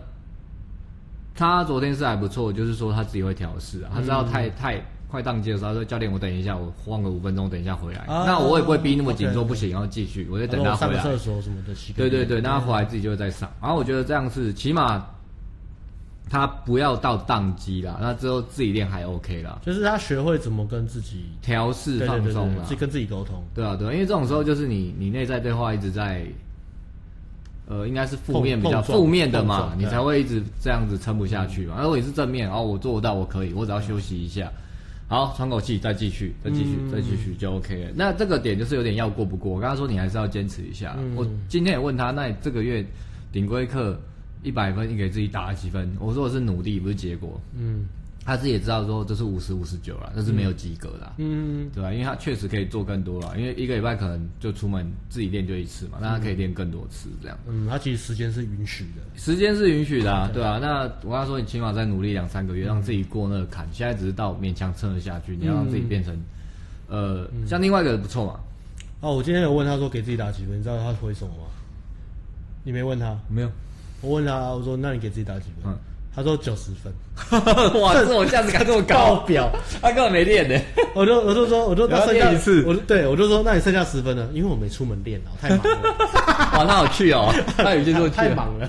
[1.35, 4.83] 他昨天是还不错，就是说他自己会调试啊，他知道太、嗯、太。
[5.13, 7.99] 快宕机的时候，他说教练，我等一下，我晃个五分钟，等一下回来。
[8.07, 10.95] 啊、那我也不会逼那么紧，说不行，然后继续，我就等他回来。
[10.95, 13.47] 上厕所什么的，对对对，那他回来自己就会再上。
[13.61, 15.07] 然后我觉得这样是起码
[16.31, 19.59] 他不要到宕机啦，那之后自己练还 OK 啦。
[19.61, 23.45] 就是他学会怎么跟自己调试放松了，去跟自己沟通。
[23.55, 26.25] 对啊，对啊，因为这种时候就是你你内在对话一直在，
[27.73, 31.81] 呃，应该是负面比较负面的嘛，你才会一直这样子撑不下去嘛。
[31.81, 34.53] 如果你是正面，然后我做得到，我可以，我只要休息一下。
[35.09, 37.91] 好，喘口气，再继续，再继续，嗯、再继续就 OK 了。
[37.95, 39.53] 那这个点就是有点要过不过。
[39.53, 40.95] 我刚刚说你还是要坚持一下。
[40.99, 42.85] 嗯、我今天也问他，那你这个月
[43.31, 43.99] 顶规课
[44.43, 45.91] 一百分，你给自己打了几分？
[45.99, 47.41] 我说我是努力，不是结果。
[47.57, 47.87] 嗯。
[48.25, 51.93] 他自己也知道说这是五十五十九了，这是没有及格的，嗯，对吧？
[51.93, 57.37] 因为他确实可以做更多了，因为一个礼拜可能就出门自己练就一次嘛，那他可以练更多次这样。
[57.49, 60.59] 嗯，他其实时间是允许的，时间是允许的，啊，对啊。
[60.63, 63.67] 那我跟他说，你起码再努力两三个月，让自己过那个坎。
[63.73, 66.17] 现在只是到勉强撑得下去，你要让自己变成，
[66.89, 68.39] 呃，像另外一个不错嘛。
[69.01, 71.45] 哦，我今天有问他说给自己打几分，你知道他回什么吗？
[72.63, 73.19] 你没问他？
[73.29, 73.51] 没有。
[74.01, 75.73] 我问他，我说那你给自己打几分？
[75.73, 75.77] 嗯。
[76.15, 76.93] 他说九十分，
[77.81, 80.61] 哇，这种 价值感这么高，表 他根本没练呢。
[80.95, 84.29] 我就我就说，我就那剩下一次，我就对我就说，那你剩下十分呢？
[84.35, 85.73] 因为我没出门练啊，太忙了。
[86.53, 88.69] 哇，那好去哦，他有些说太忙了。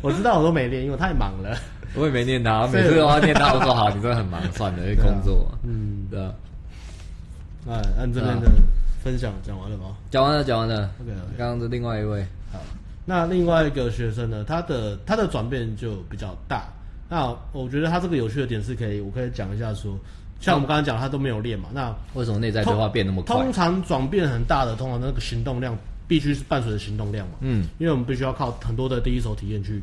[0.00, 1.56] 我知道我都没练，因为我太忙了。
[1.94, 3.52] 我也没念他，每次都要念他。
[3.52, 5.46] 我说好，你真的很忙，算了，工作。
[5.62, 6.32] 嗯，对啊。
[7.68, 8.48] 哎，按这边的
[9.02, 9.96] 分享讲完了吗？
[10.10, 10.90] 讲完了，讲完了。
[11.02, 12.24] OK，刚刚的另外一位。
[12.52, 12.58] 好。
[13.08, 16.64] 那另外一个学生呢，他的他的转变就比较大。
[17.08, 19.96] 那我觉得他这个有趣的点是可以，我可以讲一下说，
[20.40, 21.68] 像我们刚才讲，他都没有练嘛。
[21.72, 23.36] 那为什么内在对话变那么快？
[23.36, 27.34] 通常转变很大的，通常那个行动量必须是伴随着行动量嘛。
[27.42, 29.80] 嗯，因为我们必须要靠很多的第一手体验去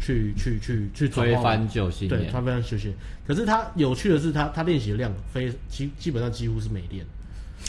[0.00, 2.94] 去去去去推翻旧信念，对，推翻旧信念。
[3.24, 7.06] 可是他有趣的是他，他他练习的量非基基本上几乎是没练。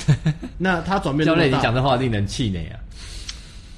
[0.57, 2.79] 那他转变，教练，你讲这话令人气馁啊！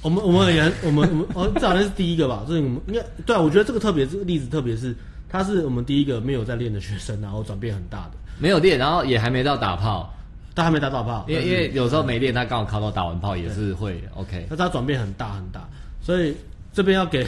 [0.02, 2.44] 我们我们也我们我们哦，这好像是第一个吧？
[2.46, 3.40] 这是我们应该对啊。
[3.40, 4.94] 我觉得这个特别这个例子，特别是
[5.28, 8.12] 他是我们第一个没有在练的学生，然后转变很大的。
[8.38, 10.14] 没有练，然后也还没到打炮，
[10.54, 11.24] 他还没打到炮。
[11.28, 14.46] 因为因为有时候没练，他刚好考到打完炮也是会 OK。
[14.48, 15.68] 那他转变很大很大，
[16.00, 16.34] 所以
[16.72, 17.26] 这边要给。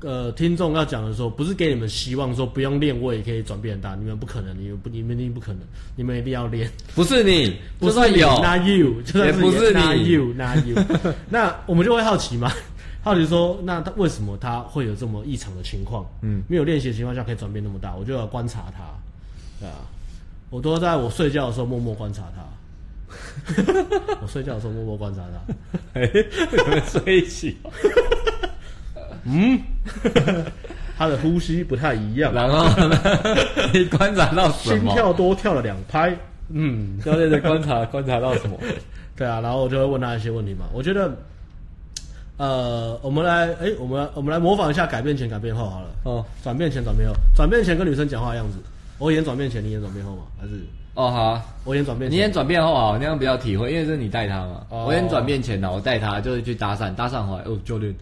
[0.00, 5.60] 呃，听众要讲的时候，不是给你们希望说不用练我也可以转变很大，你们不可能，你们不，你们一定不可能，
[5.96, 6.70] 你们一定要练。
[6.94, 10.76] 不是你， 不是有，Not you，就算是不是 Not you，Not you。
[11.28, 12.52] 那我们就会好奇嘛，
[13.02, 16.06] 好奇说，那他为什么他会有这么异常的情况？
[16.22, 18.84] 嗯，没有练习的情况下可以转变那么大，我就要观察他，
[19.58, 19.74] 对啊，
[20.50, 22.44] 我都在我睡觉的时候默默观察他。
[24.22, 26.08] 我睡觉的时候默默观察他，哎，
[26.86, 27.56] 睡一起。
[29.28, 29.60] 嗯，
[30.96, 32.32] 他的呼吸不太一样。
[32.32, 32.98] 然后呢，
[33.72, 34.90] 你 观察到什么？
[34.92, 36.16] 心跳多跳了两拍。
[36.50, 38.58] 嗯，教练在观察观察到什么？
[39.14, 40.64] 对啊，然后我就会问他一些问题嘛。
[40.72, 41.14] 我觉得，
[42.38, 45.88] 呃，我们来，哎，我们来我们来模仿一下改变前改变后好了。
[46.04, 48.58] 哦，转变前转变后，转变前跟女生讲话的样子。
[48.98, 50.22] 我演转变前，你演转变后吗？
[50.40, 50.54] 还是？
[50.94, 54.64] 哦，好啊，我演转变前，你演转变后啊，那样比较体会，因为是你带他嘛。
[54.70, 57.94] 哦、我演转变前呢，我带他就是去搭讪，搭讪回来哦，教练。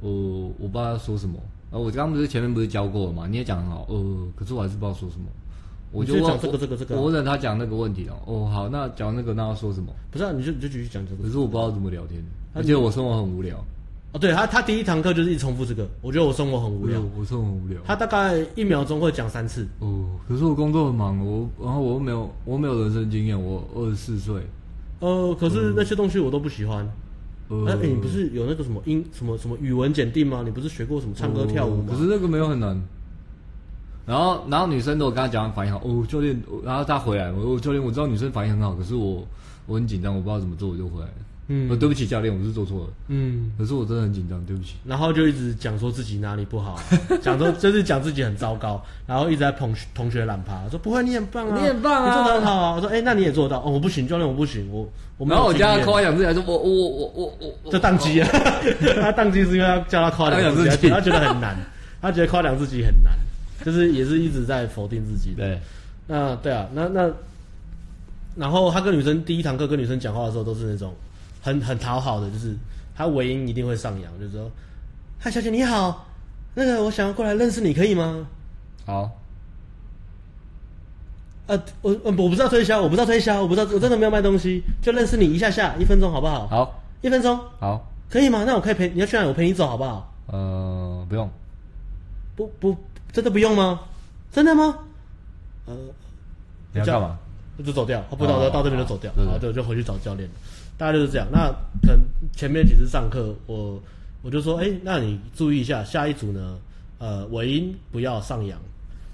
[0.00, 0.08] 呃，
[0.58, 1.38] 我不知道要说什么。
[1.70, 3.26] 呃，我刚刚不是前面不是教过了吗？
[3.28, 3.86] 你也讲很好。
[3.88, 5.26] 呃，可是我还是不知道说什么。
[5.90, 6.96] 我就讲这个这个这个。
[6.96, 8.16] 我问他讲那个问题哦。
[8.26, 9.92] 哦，好，那讲那个那要说什么？
[10.10, 11.22] 不是啊，你就你就继续讲这个。
[11.22, 12.22] 可是我不知道怎么聊天，
[12.54, 13.56] 而且我生活很无聊。
[14.12, 15.86] 哦，对他他第一堂课就是一直重复这个。
[16.00, 17.00] 我觉得我生活很无聊。
[17.18, 17.78] 我生活很无聊。
[17.84, 19.66] 他大概一秒钟会讲三次。
[19.80, 24.42] 哦，可是我工作很忙，我然后我又没有我没有人生经验，我二十四岁。
[25.00, 26.86] 呃，可是那些东西我都不喜欢。
[27.50, 30.42] 哎、呃欸，你不是有那个什么英什么什么语文检定吗？
[30.44, 31.88] 你不是学过什么唱歌跳舞吗？
[31.90, 32.78] 可是那个没有很难。
[34.06, 36.38] 然后，然后女生都跟他讲反应好哦，教练。
[36.64, 39.26] 然后他回来，我、哦、教练，我知道女生反应很好，可是我
[39.66, 41.12] 我很紧张，我不知道怎么做，我就回来了。
[41.50, 42.86] 嗯，对不起教练，我是做错了。
[43.08, 44.74] 嗯，可是我真的很紧张，对不起。
[44.84, 46.78] 然后就一直讲说自己哪里不好，
[47.22, 52.74] 讲说就是讲自己很糟糕，然后一直在捧同学懒趴，说不会，你很棒啊，你很棒啊，你做得很好啊。
[52.74, 55.36] 我说哎、欸，那你也做到哦，我不行，教练我不行，我我没有。
[55.36, 58.26] 然后我叫他夸奖自己，说我我我我我就宕机了。
[59.00, 61.56] 他宕机是因为他叫他夸奖自己，他觉得很难，
[62.02, 63.14] 他觉得夸奖自己很难，
[63.64, 65.32] 就是也是一直在否定自己。
[65.34, 65.58] 对，
[66.08, 67.10] 那对啊，那那
[68.36, 70.94] 然后他跟女生第一堂课跟女生讲话的时候都是那种。
[71.48, 72.54] 很很讨好的，就是
[72.94, 74.50] 他尾音一定会上扬，就是说
[75.18, 76.06] ：“嗨，小姐你好，
[76.54, 78.26] 那个我想要过来认识你，可以吗？”
[78.84, 79.10] 好。
[81.46, 86.46] 呃，我我不知道推销，我不知道推销，我不知道，我真的没有卖东西，就认识你一下下，一分钟好不好？
[86.48, 87.40] 好，一分钟。
[87.58, 88.44] 好，可以吗？
[88.46, 89.28] 那我可以陪你要去哪里？
[89.28, 90.12] 我陪你走好不好？
[90.26, 91.30] 呃，不用。
[92.36, 92.76] 不不，
[93.12, 93.80] 真的不用吗？
[94.30, 94.78] 真的吗？
[95.64, 95.74] 呃，
[96.74, 97.18] 你要干嘛？
[97.64, 100.28] 就走掉，不到到这边就走掉，然后就就回去找教练。
[100.78, 101.26] 大概就是这样。
[101.30, 101.50] 那
[101.82, 102.00] 可能
[102.32, 103.78] 前面几次上课，我
[104.22, 106.56] 我就说，哎、欸，那你注意一下，下一组呢，
[106.98, 108.58] 呃，尾音不要上扬。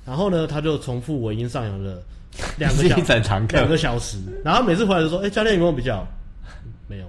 [0.07, 2.03] 然后呢，他就重复尾音上扬了
[2.59, 4.19] 两个小 时，两个小时。
[4.45, 6.07] 然后每次回来就说，哎、欸，教练有没有比较？
[6.87, 7.07] 没有。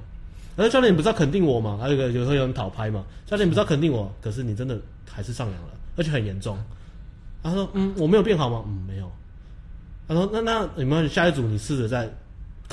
[0.57, 1.77] 而教练你不是要肯定我吗？
[1.81, 3.03] 还有个有时候有人讨拍嘛。
[3.25, 6.57] 教练你不是要肯定我，可是你真的还是上扬了，而且很严重。
[7.43, 8.63] 他说，嗯，我没有变好吗？
[8.65, 9.11] 嗯，没有。
[10.07, 12.09] 他说，那那有没有下一组你试着再。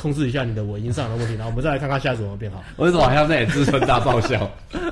[0.01, 2.63] 控制一下你的尾音上的问题，然后我们再来看看下一组怎么变好。
[2.77, 4.51] 我怎么好像在自尊大爆笑？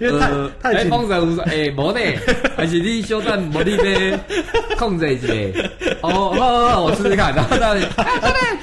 [0.00, 0.18] 因为
[0.60, 0.86] 太太紧。
[0.86, 2.00] 哎，风说：“哎，无呢，
[2.56, 4.18] 还是你小段无力的
[4.78, 5.28] 控制一下。”
[6.02, 7.34] 哦，好好好，我试试看。
[7.34, 7.76] 然后他，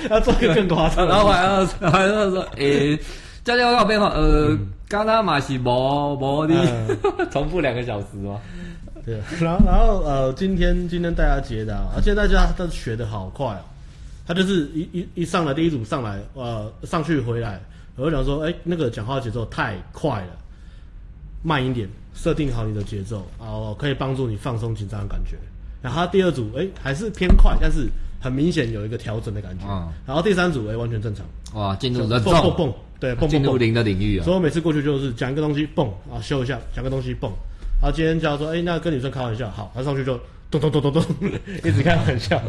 [0.10, 1.08] 要做一个更夸张。
[1.08, 2.98] 然后还要还要说：“哎，
[3.44, 4.08] 教练，我变好。
[4.10, 6.56] 呃，刚刚嘛是无无力，
[7.32, 8.40] 重复两个小时吗？
[9.06, 9.20] 对。
[9.40, 13.62] 然后然后呃，今天今天大家接的，而且大家都学的好快哦。
[14.26, 17.62] 他就是一一一上来第一组上来，呃，上去回来，
[17.96, 20.38] 我就想说，哎、欸，那个讲话节奏太快了。
[21.44, 25.38] 慢一点，设定好你的节奏，哦，可以帮助你放松紧张的感觉。
[25.80, 27.88] 然后它第二组，哎、欸，还是偏快，但是
[28.20, 29.64] 很明显有一个调整的感觉。
[29.70, 31.24] 嗯、然后第三组，哎、欸，完全正常。
[31.54, 34.26] 哇，进入了蹦蹦蹦，对，蹦蹦蹦，进入零的领域啊。
[34.26, 37.32] 所以我每次过去就是讲一个东西，蹦啊，修一下，讲个东西，蹦。
[37.80, 40.20] 然后今天叫说，哎、欸，那跟女生开玩笑，好，他上去就
[40.52, 41.04] 咚咚咚咚咚，
[41.64, 42.42] 一直开玩笑。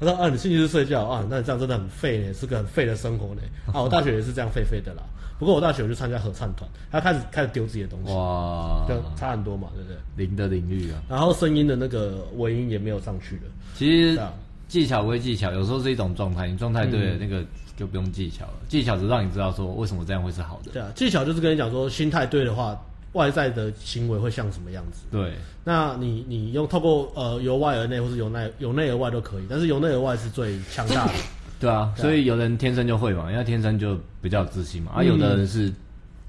[0.00, 3.42] 他说啊，你兴趣是睡觉啊，那你这样真的很废呢，是个很废的生活呢。
[3.72, 5.02] 啊，我大学也是这样废废的啦。
[5.38, 9.96] 不过我大学我就参加合唱团，他开始开始丢自己的东西，哇，就差很多嘛，对不对？
[10.24, 11.02] 零的领域啊。
[11.08, 13.42] 然后声音的那个尾音也没有上去了。
[13.74, 14.20] 其实
[14.68, 17.44] 技巧归技巧，有时候是一种状态，你状态对了，那个
[17.76, 18.54] 就不用技巧了。
[18.68, 20.70] 技巧只是让你知道说为什么这样会是好的。
[20.72, 22.80] 对啊，技巧就是跟你讲说，心态对的话，
[23.12, 25.04] 外在的行为会像什么样子。
[25.10, 25.32] 对，
[25.64, 31.12] 那你你用透过呃由外而内，或是由内由内而外都可以，但是由内而外是最强大的。
[31.60, 34.90] 对啊，所以有人天生就会嘛，因为天生就比较有自信嘛。
[34.96, 35.72] 而、有的人是，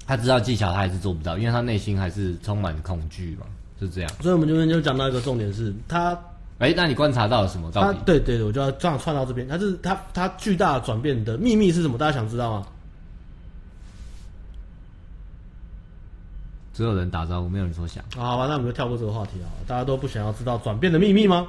[0.06, 3.46] 他知道技巧，他还是做不到，因为他内心还是充满恐惧嘛，
[3.80, 4.10] 是这样。
[4.20, 6.12] 所以我们这边就讲到一个重点是，他，
[6.58, 7.68] 哎、欸，那你观察到了什么？
[7.72, 7.98] 到底？
[8.06, 9.48] 对对对，我就要这样串到这边。
[9.48, 11.98] 他是他他巨大转变的秘密是什么？
[11.98, 12.66] 大家想知道吗？
[16.74, 18.04] 只有人打招呼，没有人说想。
[18.16, 19.48] 好吧，那我们就跳过这个话题啊。
[19.66, 21.46] 大家都不想要知道转变的秘密吗？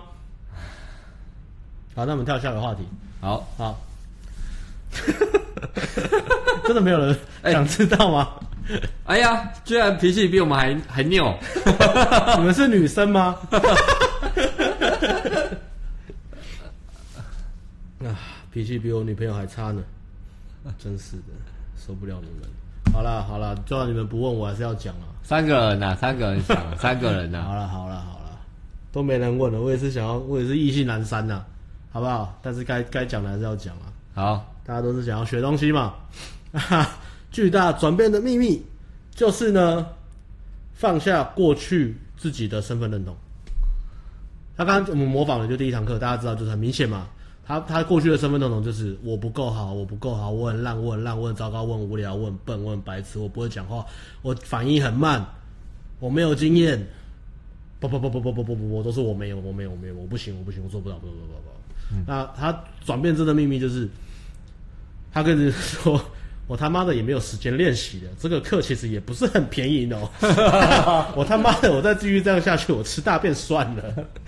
[1.95, 2.83] 好，那我们跳下一个话题。
[3.19, 3.81] 好好，
[6.65, 8.29] 真的没有人想知道吗？
[9.05, 11.37] 哎呀，居然脾气比我们还还拗，
[12.37, 13.35] 你们是女生吗？
[18.03, 18.13] 啊，
[18.51, 19.83] 脾气比我女朋友还差呢，
[20.77, 21.33] 真是的，
[21.77, 22.47] 受不了你们。
[22.95, 25.11] 好了好了，就算你们不问，我还是要讲啊。
[25.21, 27.41] 三个人呐，三个人想， 三个人呐。
[27.43, 28.39] 好了好了好了，
[28.93, 31.43] 都没人问了，我也是想要，我也是意兴阑珊呐。
[31.91, 32.39] 好不好？
[32.41, 33.91] 但是该该讲的还是要讲啊。
[34.13, 35.93] 好，大家都是想要学东西嘛。
[36.53, 36.89] 哈，
[37.31, 38.65] 巨大转变的秘密
[39.13, 39.85] 就是呢，
[40.73, 43.13] 放下过去自己的身份认同。
[44.55, 47.07] 他刚刚我们模仿的就第一堂课，大家知道就是很明显嘛。
[47.45, 53.85] 他他过去的身份认同就是我不够好，我不够好，我很烂，我很烂，我很糟糕，我很无聊，我很笨，我很白痴，我不会讲话，
[54.21, 55.23] 我反应很慢，
[55.99, 56.85] 我没有经验。
[57.77, 61.95] 不不不不不不不不不，都是我没有，我没有，我没有，我不行，我不行，我做不到，不不不不。
[62.07, 63.87] 那他转变真的秘密就是，
[65.11, 66.01] 他跟人说
[66.47, 70.07] ：“我他妈的也没有时间练习的，这个课其实也不是很便宜哦。
[71.15, 73.83] 我他妈的，我再继续这样下去，我吃大便算了。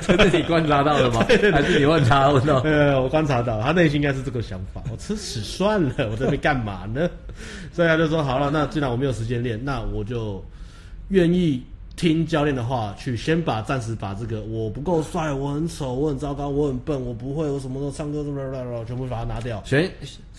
[0.00, 1.24] 这是你观察到了吗？
[1.52, 2.60] 还是你问他问到？
[2.60, 7.08] 呃，我观察到，他内心应该是这个想法：我吃屎算了，我这边干嘛呢？
[7.72, 10.42] 所以他就说：“好了，那既然我没有时间练，那我就
[11.08, 11.62] 愿意。”
[11.94, 19.62] 听教练的话，去先把暂时把这个我不够帅，我很丑，我很糟糕，我很笨，我不会，我什么都唱歌什么全部把它拿掉。
[19.64, 19.90] 学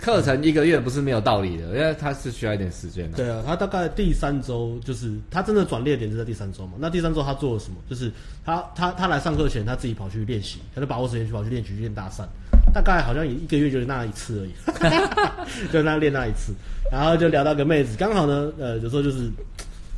[0.02, 3.18] 课程一个月不是没有道理的，因为他是需要一点时间的。
[3.18, 6.74] 对啊，他大概第三周就是他真的转捩点就在第三周嘛。
[6.80, 7.78] 那第三周他做了什么？
[7.90, 8.12] 就是
[8.44, 12.26] 他他他来上课前他自己跑去练习，他就把握时间去跑去练习去练搭讪，
[12.74, 16.54] 大概好像也一个月就那一次而已， 就那练那一次，
[16.92, 19.32] 然后就聊到个妹子，刚好呢，呃，有时候就是。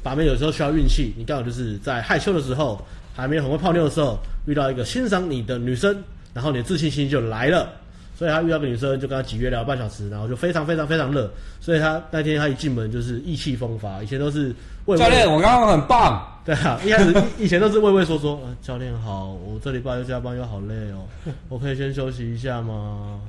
[0.05, 2.79] 把妹有时候需要运气，你刚好就是在害羞的时候，
[3.15, 5.97] 还没有很会泡妞的时候，遇到一个欣赏你的女生，
[6.31, 7.67] 然后你的自信心就来了。
[8.15, 11.27] 所以他遇到个女生，就跟他几约聊半小时，然后就非常非常非常热。
[11.59, 16.23] 所以他那天他一进门就是意气风发，以前都是畏畏教练，我刚刚很棒。
[16.45, 18.39] 对啊，一开始以前都是畏畏缩缩。
[18.45, 21.07] 呃，教练好，我这礼拜又加班又好累哦，
[21.49, 23.19] 我可以先休息一下吗？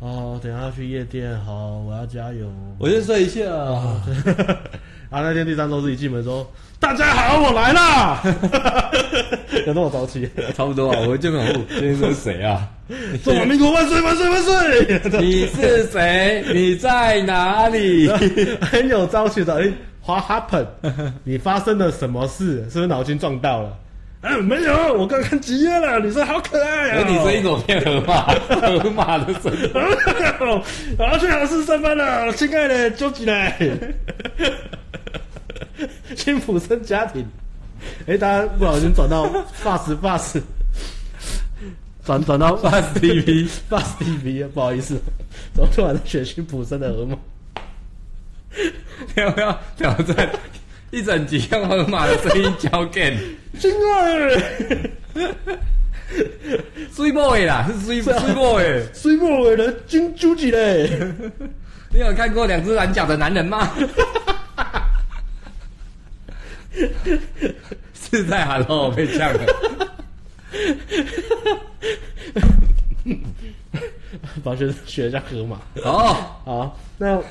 [0.00, 2.50] 哦，等下要去夜店，好，我要加油。
[2.78, 3.42] 我先睡一下。
[3.42, 4.00] 哦
[5.10, 8.22] 啊，那天第三周自己进门说：“大家好，我来啦！”
[9.66, 10.30] 有那么早起？
[10.56, 11.00] 差不多啊。
[11.06, 12.66] 我就问：“今天是谁啊
[13.24, 16.44] ？”“中华民国万岁万岁万岁！” 你是谁？
[16.54, 18.08] 你在哪里？
[18.62, 19.54] 很有朝气的。
[19.60, 19.70] 哎
[20.06, 21.12] ，What happened？
[21.24, 22.58] 你发生了什么事？
[22.70, 23.76] 是不是脑筋撞到了？
[24.22, 25.98] 哎，没有，我刚刚几夜了。
[25.98, 27.04] 女生好可爱啊！
[27.08, 28.26] 你声音怎么变河马？
[28.60, 29.70] 河马的声音。
[30.98, 33.56] 我要去考试上班了，亲爱的，周几来？
[36.14, 37.26] 辛普森家庭，
[38.00, 39.24] 哎、欸，大家不小心转到
[39.62, 40.42] Fast Fast，
[42.04, 45.00] 转转到 Fast TV Fast TV 啊，不好意思，
[45.54, 47.16] 怎么突然选辛普森的河马？
[49.14, 50.28] 要不要挑战
[50.90, 53.16] 一整集用河马的声音教 game？
[53.58, 54.40] 亲爱的
[56.94, 60.90] ，Sweet Boy 啦，是 Sweet Sweet Boy，Sweet Boy 的金猪几嘞？
[61.92, 63.70] 你有看过两只蓝脚的男人吗？
[67.94, 69.40] 是在喊啰，被呛了。
[74.42, 75.60] 把学学一下河马。
[75.84, 77.22] 哦，好，那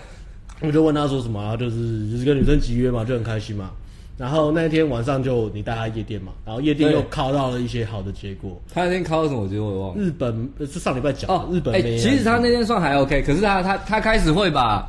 [0.61, 3.71] 我就问他说什么，然后就是就是跟女生集约嘛，就很开心嘛。
[4.17, 8.61] 然后那一天晚上就你带他夜店嘛，然后夜店又靠到了一些好的结果。
[8.73, 10.03] 他那天靠到什么结果我忘了。
[10.03, 14.85] 日本是上礼拜讲哦，日本哎、欸，其实他那天算还 OK，可是他他他开始会把，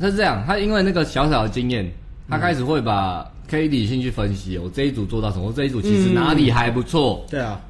[0.00, 1.92] 他是这样，他因为那个小小的经验，
[2.26, 7.60] 他开始会把可以理性去分析，我这一组做到什么，我这一组其实哪里还不错、嗯，对啊，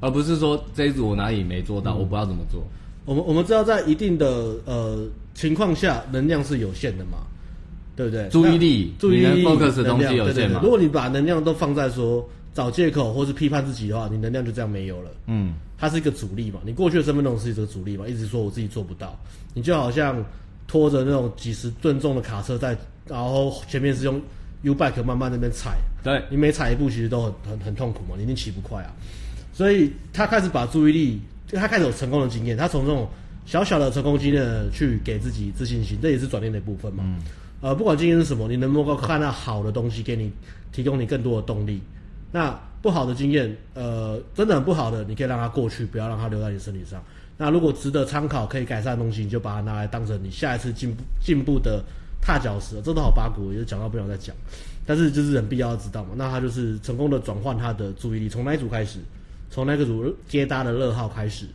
[0.00, 2.62] 而不是说这一组我哪里没做到，嗯、我不知道怎么做。
[3.06, 4.26] 我们我们知道在一定的
[4.66, 7.18] 呃情况下，能量是有限的嘛。
[7.96, 8.28] 对不对？
[8.28, 10.58] 注意力，注意力，focus 的东西有限嘛？
[10.60, 15.12] 如果你把能量都放在说找借口或是批判自己的话，你能量就这样没有了。
[15.28, 16.58] 嗯，它是一个阻力嘛？
[16.66, 18.04] 你过去的身份都是一个阻力嘛？
[18.08, 19.16] 一直说我自己做不到，
[19.54, 20.20] 你就好像
[20.66, 24.20] 拖着那种几十吨重的卡车在，然后前面是用
[24.62, 28.92] U bike 慢慢那边踩，对，你每踩一步其实都很很很痛苦嘛，你一定骑不快啊。
[29.52, 31.20] 所以他开始把注意力，
[31.52, 33.08] 他开始有成功的经验，他从这种
[33.46, 37.04] 小小的成功经验去给自己自信心，这也是转念的一部分嘛。
[37.06, 37.22] 嗯
[37.60, 40.30] 呃，不管经验是什么，你能不能够看到好的东西，给你
[40.70, 41.80] 提供你更多的动力。
[42.30, 42.50] 那
[42.82, 47.02] 不好的经验，呃，真的很不好的，你可以让它过去，不要让它留在你身体上。
[47.38, 51.82] 那如果值得参考、可以改善的东西，你就把它拿来当成你下一次进步进步的
[52.20, 52.76] 踏脚石。
[52.82, 54.36] 这都好八股，也就讲到不想再讲。
[54.84, 56.10] 但是就是很必要知道嘛。
[56.16, 58.98] 那他就是成功的转换他的注意力，从哪一组开始？
[59.54, 61.46] 从那个组接搭的热号开始，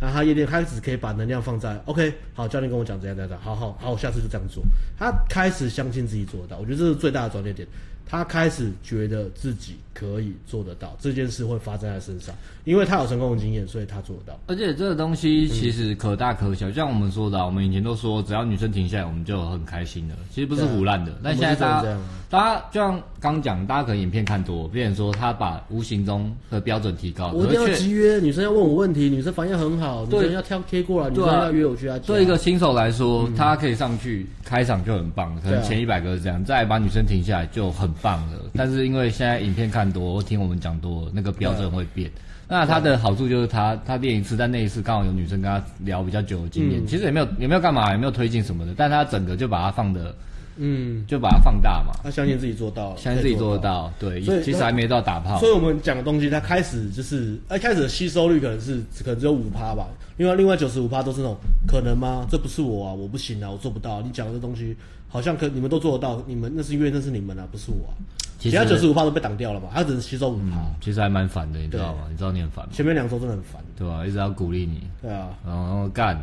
[0.00, 4.62] 那他夜店开始可以把能量放在 OK，好，教练跟我讲怎样怎样，好好好，我下次就这样做。
[4.96, 7.66] 他开始相信自己做得到，我觉得这是最大的转折点。
[8.06, 12.32] 他开始觉得自己可以做得到这件事会发生在身上，
[12.64, 14.38] 因为他有成功的经验，所以他做得到。
[14.46, 20.14] 而且这个东西其实可大可小，嗯、像我们说的，我们以前都说，只要女生停下来，我们就很开心了。
[20.32, 21.98] 其实不是胡乱的，但现在大家，
[22.30, 27.32] 大家就像刚讲，大家可能影片看多，别人说他把无形中的标准提高。
[27.32, 31.90] 我一定要集约，女生要问我问题，女生反应很好，对女生要跳贴过来，女生要约我去。
[32.06, 38.38] 对一个新手来说，他可以上去开场就很棒，可能前一百个是这样，再把女生停下来就很棒了。
[38.54, 42.10] 但是是因为现在影片看多，我听我们讲多，那个标准会变。
[42.50, 50.14] 那他的好处就是他他练一次，但那一次刚好有女生跟他聊比较久的经验，其实也没有也没有干嘛，也没有推进什么的，但他整个就把它放的，
[50.56, 51.92] 嗯，就把它放大嘛。
[52.02, 54.22] 他相信自己做到，相信自己做得到，对。
[54.42, 55.38] 其实还没到打炮。
[55.38, 62.26] 所以我们讲的东西，他开始就是一开始的吸收率可能是可能只有五趴吧，另外另外九十五趴都是那种可能吗？
[62.30, 64.00] 这不是我啊，我不行啊，我做不到。
[64.00, 64.74] 你讲的这东西
[65.06, 67.92] 好像可你们都做得到，你们那是因为那是你们啊，不是我啊。
[68.38, 72.04] 其他九十五趴都被挡掉了嘛，他只能吸收五趴，其实还蛮烦的，你知道吗？
[72.08, 72.70] 你知道你很烦吗？
[72.72, 74.06] 前面两周真的很烦，对吧？
[74.06, 76.16] 一直要鼓励你，对啊，然后干，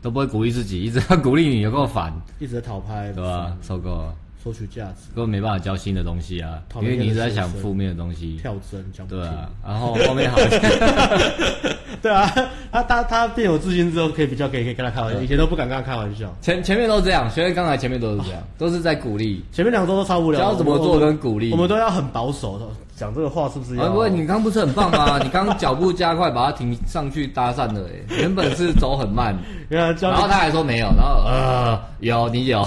[0.00, 3.56] 都不会鼓励自己，一直要鼓励你，有够烦，一直在逃拍，对吧？
[3.62, 4.14] 受够了。
[4.44, 8.36] 索取价值，根本没办法教新的东西啊，因为你一直在想负面的东西。
[8.42, 10.60] 跳针讲对啊，然后后面好像。
[12.02, 12.30] 对啊，
[12.70, 16.30] 他他他变有自信之后，可以比较可以可以跟他开玩笑，以前都不敢跟他开玩笑。
[16.42, 19.42] 前前面都这样，学员刚才前面都是这样，都是在鼓励。
[19.50, 23.74] 前面两周都超无聊，教怎么做跟鼓励，我们都要很保守的讲这个话，是不是？
[23.76, 25.18] 不过，你刚不是很棒吗？
[25.24, 29.34] 你刚脚步加快，把他停上去搭讪的，哎，原本是走很慢，
[29.70, 32.66] 然后他还说没有，然后呃有你有。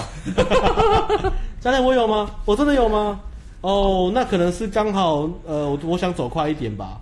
[1.60, 2.30] 教练，我有吗？
[2.46, 3.20] 我真的有吗？
[3.62, 7.02] 哦，那可能是刚好，呃，我我想走快一点吧，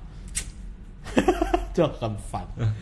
[1.73, 2.73] 就很烦，啊，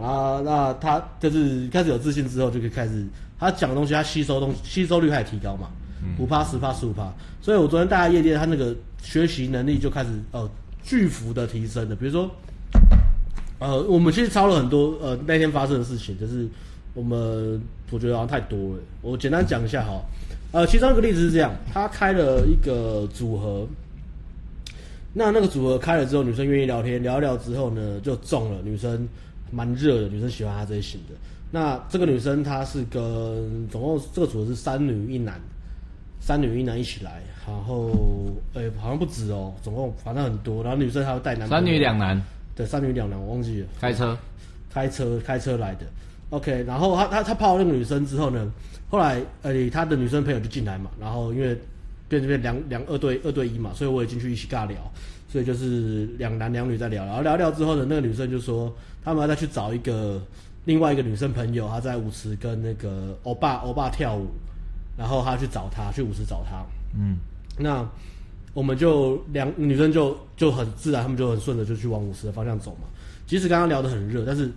[0.00, 3.04] 然后那他就是开始有自信之后，就可以开始
[3.38, 5.68] 他讲的东西，他吸收东西吸收率还提高嘛，
[6.18, 7.12] 五趴、十趴、十五趴。
[7.42, 10.48] 所以我昨天带他夜店，他那个学习能力就开始呃
[10.82, 11.96] 巨幅的提升了。
[11.96, 12.30] 比如说，
[13.58, 16.48] 呃，我们其实抄了很多呃那天发生的事情，就是
[16.94, 18.82] 我们我觉得好像太多了。
[19.02, 20.00] 我简单讲一下哈。
[20.50, 23.68] 呃，其中一个例子是这样，他开了一个组合，
[25.12, 28.62] 那那个组合开了之后，女生愿意聊天，聊一聊之后呢，就中了。
[28.62, 29.06] 女生
[29.50, 31.14] 蛮热的，女生喜欢他这一型的。
[31.50, 35.40] 那这个女生她是跟总共这个组合是三女一男，
[36.20, 37.90] 三女一男一起来，然后
[38.54, 40.62] 诶、欸、好像不止哦，总共反正很多。
[40.62, 42.22] 然后女生还要带男，三女两男，
[42.54, 43.66] 对，三女两男，我忘记了。
[43.78, 44.16] 开车，
[44.72, 45.86] 开车，开车来的。
[46.30, 48.52] OK，然后他他他泡了那个女生之后呢？
[48.90, 51.58] 后来，呃，他的女生朋友就进来嘛，然后因为
[52.08, 54.76] 变成变两两二对二对一嘛，所以我也进去一起尬聊，
[55.28, 58.74] 所以就是两男两女在聊，然后聊聊之后呢，那个女生就说
[59.04, 60.22] 他们要再去找一个
[60.64, 64.28] 另外一个女生朋友，她在舞池跟那个欧巴欧巴跳舞，
[64.96, 66.64] 然后她去找他，去舞池找他，
[66.98, 67.18] 嗯，
[67.58, 67.86] 那
[68.54, 72.88] 我们就两女生就就很自然，他们就很顺着就去往舞池的方向走嘛。
[73.26, 74.50] 即使刚刚聊得很热，但是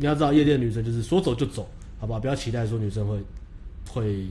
[0.00, 1.68] 你要知道夜店女生就是说走就走，
[2.00, 2.18] 好不好？
[2.18, 3.22] 不要期待说女生会。
[3.92, 4.24] 会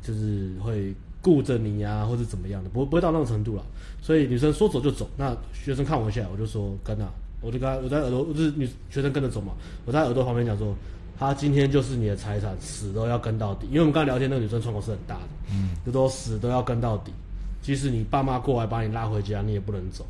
[0.00, 3.62] 就是会顾着你呀、啊，或者怎么样的，不不会到那种程度了。
[4.00, 5.06] 所以女生说走就走。
[5.18, 9.52] 那学生看我一下，我就说跟啊，我就跟他我在耳朵，就是女学生跟着走嘛。
[9.84, 10.74] 我在耳朵旁边讲说，
[11.18, 13.66] 他今天就是你的财产，死都要跟到底。
[13.66, 17.12] 因为我们刚聊天，那个女生窗口是很大的，嗯，就说死都要跟到底。
[17.60, 20.06] 即使你爸妈过来把你拉回家，你也不能走，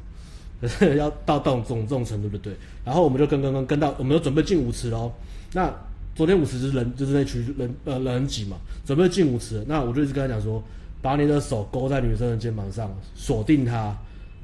[0.96, 2.52] 要到到这种这种程度就对。
[2.84, 5.12] 然后我们就跟跟跟跟到，我们就准备进舞池喽。
[5.52, 5.72] 那
[6.14, 9.64] 昨天舞池就是人就是那群人呃人很挤嘛，准备进舞池。
[9.68, 10.62] 那我就一直跟他讲说，
[11.02, 13.94] 把你的手勾在女生的肩膀上，锁定她，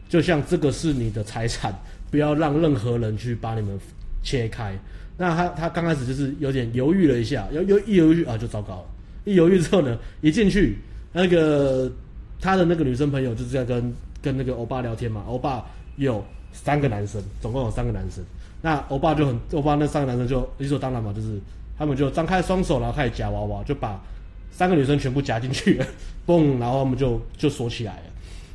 [0.08, 1.74] 就像这个是你的财产，
[2.10, 3.78] 不要让任何人去把你们
[4.22, 4.78] 切开。
[5.16, 8.84] 那他他刚开始就是有点犹豫了一下，犹犹一犹豫啊就糟糕了，
[9.24, 10.76] 一犹豫之后呢，一进去
[11.12, 11.90] 那个
[12.40, 15.64] 他的那个女生朋友就是在跟跟那个欧巴聊天嘛，欧巴
[15.96, 18.24] 有三个男生，总共有三个男生，
[18.60, 21.40] 那欧巴就很欧巴那三个男生就理所当然嘛，就是
[21.78, 24.00] 他们就张开双手，然后开始夹娃娃，就把
[24.50, 25.86] 三个女生全部夹进去了，
[26.26, 28.02] 嘣，然后他们就就锁起来了，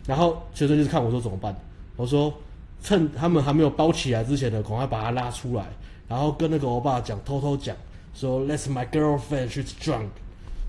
[0.06, 1.56] 然后学生就是看我说怎么办，
[1.96, 2.34] 我说
[2.82, 5.66] 趁他们还没有包起来之前呢，赶快把他拉出来。
[6.10, 7.76] 然后跟那个欧巴讲，偷偷讲，
[8.14, 10.08] 说 Let's my girlfriend, she's drunk,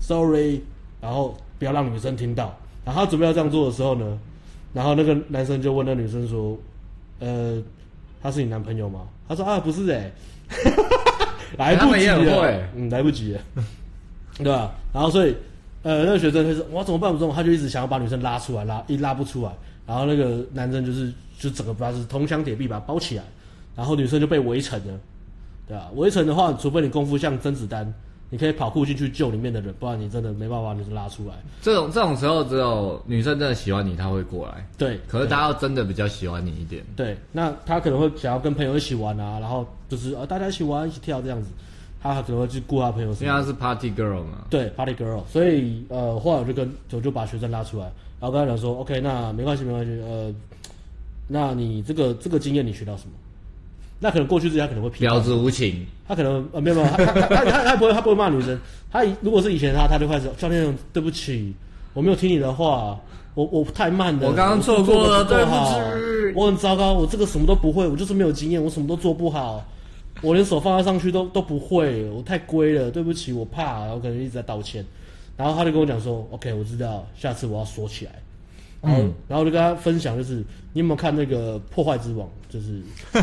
[0.01, 0.61] sorry。
[0.99, 2.53] 然后不要让女生听到。
[2.83, 4.19] 然后他准备要这样做的时候呢，
[4.73, 6.57] 然后那个男生就问那女生说
[7.19, 7.61] ：“呃，
[8.21, 10.11] 他是你男朋友吗？”他说：“啊，不是哎、
[10.49, 10.73] 欸，
[11.57, 13.41] 来不及了，嗯，来不及了，
[14.37, 15.35] 对吧？”然后所以，
[15.83, 17.11] 呃，那个学生就说：“我怎么办？
[17.11, 19.51] 不中？”他就一直想要把女生拉出来，拉一拉不出来。
[19.87, 23.23] 然后那个男生就是就整个把是铜墙铁壁把他包起来，
[23.75, 24.99] 然后女生就被围城了。
[25.67, 27.91] 对啊，围城的话，除非你功夫像甄子丹，
[28.31, 31.33] 你可以跑酷进去救里面的人，不然你真的没办法，你就拉出来。
[31.61, 34.67] 这种这种时候，只有女生真的喜欢你，她会过来。
[34.77, 36.83] 对，可是她要真的比较喜欢你一点。
[36.95, 41.49] 对，那她可能会想要跟朋友一起玩啊，然后就是啊，大家一起玩，一起跳这样子。
[42.01, 44.45] 她可能会去顾她朋友，因为她是 party girl 嘛。
[44.49, 45.23] 对，party girl。
[45.27, 47.85] 所以呃，后来我就跟我就把学生拉出来，
[48.19, 49.91] 然后跟他讲说，OK，那没关系，没关系。
[50.01, 50.33] 呃，
[51.27, 53.11] 那你这个这个经验你学到什么？
[53.99, 58.57] 那可能过去之前他可能会批，婊子无情，他可能呃没有没有，他他他不会他不会骂女生，
[58.89, 61.53] 他如果是以前他他就开始教练对不起，
[61.93, 62.97] 我没有听你的话，
[63.33, 69.61] 我我太慢了，我刚刚错过了，对不起，我很糟糕，我这个什么都不会，我就是没有经验，我什么都做不好，
[70.21, 74.85] 我连手放在上去都都不会，我太龟了，对不起，我怕，我可能一直在道歉，
[75.35, 78.11] 然后他就跟我讲说，OK，我知道，下次我要锁起来，
[78.81, 80.35] 然后、嗯、然后我就跟他分享，就是
[80.71, 82.81] 你有没有看那个破坏之王，就是。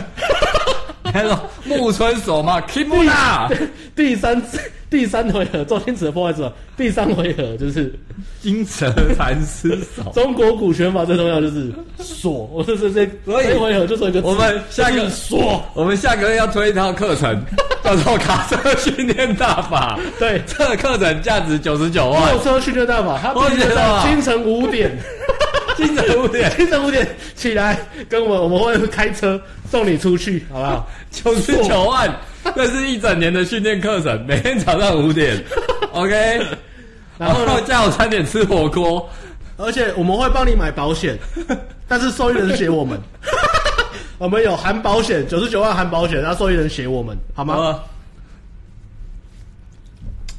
[1.12, 3.50] 那种 木村守嘛， Kimura
[3.94, 4.40] 第三
[4.88, 7.92] 第三回合，周星驰的破坏者，第三回合就是
[8.40, 10.10] 金蛇禅师手。
[10.12, 17.42] 中国古拳法最重要就是锁，我这这这，所以回合就说一个我们下个锁，我们下个月要推一套课程，
[17.82, 19.98] 叫做卡车训练大法。
[20.20, 22.22] 对，这个课程价值九十九万。
[22.22, 23.68] 卡车训练大法，他今天
[24.02, 24.96] 清晨五点。
[25.86, 30.88] 清晨五点，清晨五点起来跟我，我们会开车送你出去， 好不好？
[31.10, 32.14] 九十九万，
[32.54, 35.42] 这是一整年的训练课程，每天早上五点，
[35.92, 36.40] OK。
[37.18, 39.08] 然后呢，下午三点吃火锅，
[39.56, 41.18] 而且我们会帮你买保险，
[41.88, 43.00] 但是受益人写我们，
[44.18, 47.54] 我们有含保险，九十九万含保险，然后受益人写我们，好吗？
[47.54, 47.82] 呃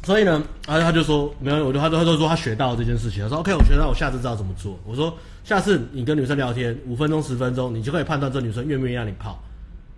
[0.07, 3.21] 所以呢，啊，他就说没有，我就他就他就说他学到这件事情。
[3.23, 4.79] 他说 OK，我学到，我下次知道怎么做。
[4.85, 9.37] 我说下次你跟女生聊天五分钟十分钟，你就可以判断这女生愿不愿意让你泡。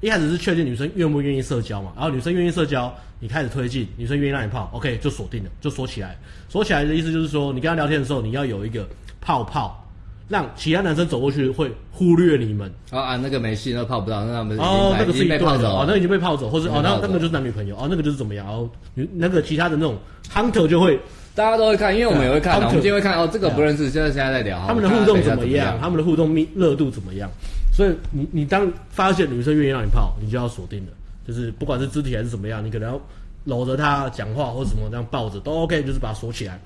[0.01, 6.18] 一开始是确定女生愿不愿意社交嘛，然后女生愿意社交，你开始推进，女生愿意让你泡，OK 就锁定了，就锁起来。
[6.49, 8.89] 锁起来的意思就是说，你跟她聊天的时候，你要有一个
[9.22, 9.86] 泡泡。
[10.30, 18.45] 让其他男生走过去会忽略你们啊啊，那个没戏，那个泡不到，那他们哦，那个是被泡走哦，那个已经被泡走，或者哦，那那个就是男女朋友哦，那个就是怎么样？
[18.45, 18.69] 然后
[19.15, 19.97] 那个其他的那种
[20.32, 20.99] hunter 就会，
[21.34, 25.77] 大家都会看，因为我们也会看，我们今天会看哦，这个不认识，现在现在在聊，他们的互动怎么样？
[25.82, 27.27] 他们的互动密热度怎么样？
[27.73, 30.91] 所以你你当发现女生愿意让你泡，你就要锁定了，
[31.27, 33.01] 就是不管是肢体还是怎么样，你可能要
[33.45, 36.59] 搂着她讲话或者什么这样抱着都 OK，就是把它锁起来。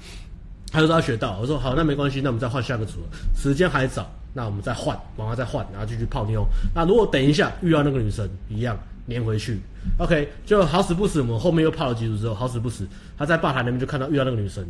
[0.74, 2.93] 他说他学到，我说好，那没关系，那我们再换下个组，
[3.36, 4.11] 时间还早。
[4.36, 6.43] 那我们再换，往后再换，然后继续泡妞。
[6.74, 9.61] 那如果等一下遇到那个女生，一样黏回去。
[9.99, 14.65] OK，就好死不死，我们后面又泡了几组之后，好死不死，他在吧台那边就看到遇到那个女生，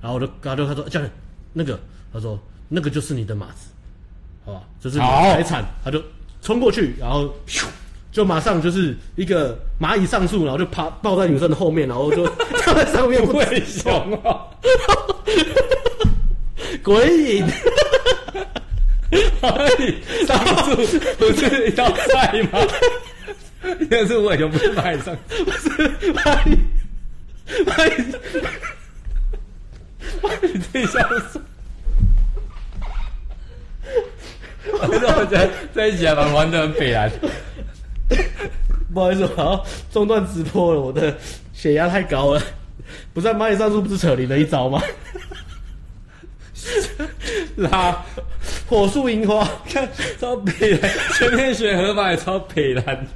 [0.00, 1.08] 然后我就跟他就他说教练，
[1.52, 1.78] 那个
[2.12, 2.36] 他说
[2.68, 3.68] 那个就是你的马子，
[4.44, 5.64] 好吧，就是你财产。
[5.84, 6.02] 他就
[6.42, 7.66] 冲过去，然后咻，
[8.10, 12.26] 就马上就是一个蚂蚁上树，然后就趴抱在女生的后面，然后就
[12.64, 13.92] 跳在上面不会熊
[14.24, 14.42] 啊，
[16.82, 17.46] 鬼影。
[20.26, 20.76] 上树
[21.18, 22.58] 不是要菜吗？
[23.80, 25.68] 应该是我，就不是蚂蚁上，不是
[26.12, 26.58] 蚂蚁，
[27.64, 27.92] 蚂蚁，
[30.20, 31.00] 蚂蚁自己上
[31.32, 31.40] 树。
[34.72, 37.10] 我觉得在一起还蛮玩的很北烂。
[38.92, 41.16] 不好意思，我要中断直播了，我的
[41.52, 42.42] 血压太高了，
[43.12, 44.82] 不是蚂蚁上树不是扯铃的一招吗？
[47.56, 48.04] 拉
[48.66, 53.06] 火树银花，看超北蓝，前面选河马也超北蓝。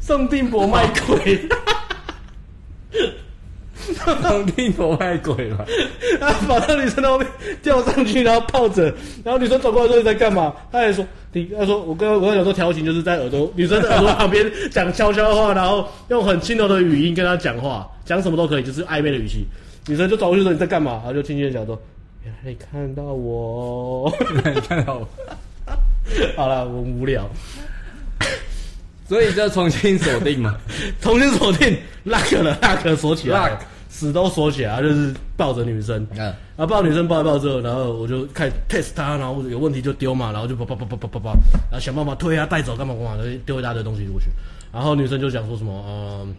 [0.00, 1.48] 宋定伯卖鬼，
[4.22, 5.64] 宋定伯卖鬼嘛？
[6.20, 7.26] 他跑到女生的后面
[7.62, 10.54] 吊上去，然后抱着，然后女生走过来说你在干嘛？
[10.70, 19.46] 他还说你，他说我刚刚我刚有时候调情就是在耳朵女生的耳朵旁边讲悄悄话，然后用很轻柔的语音跟她讲话，讲什么都可以，就是暧昧的语气。
[19.86, 20.92] 女生就走过去说你在干嘛？
[20.94, 21.80] 然后就轻轻的讲说，
[22.24, 24.12] 原来你看到我，
[24.44, 25.08] 你看到我，
[26.36, 27.28] 好了，我无聊。
[29.08, 30.56] 所以就重新锁定嘛，
[31.00, 31.76] 重新锁定
[32.06, 33.58] ，lock 了，lock 锁起来，
[33.90, 41.30] 死都锁起来，就是抱着女生，嗯，然后抱女生抱一抱之后，然后我就开始 test 她，然后有问题就丢嘛，然后就叭叭叭叭叭叭叭，
[41.70, 44.28] 然后想办法推她带走，干嘛干嘛，就丢一大堆东西过去，
[44.72, 46.34] 然后女生就讲说什么，嗯，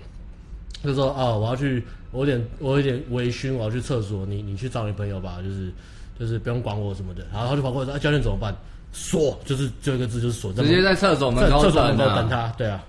[0.84, 5.72] 就说哦，我要去，我有点我有点微醺，我要去厕所，你你去找你朋友吧，就是
[6.18, 8.56] 就是不用管我什么的，然后他就跑过来说，啊，教练怎么办？
[8.93, 10.52] 锁就是就一个字，就是锁。
[10.52, 12.54] 直接在厕所门口等等他。
[12.58, 12.84] 对啊，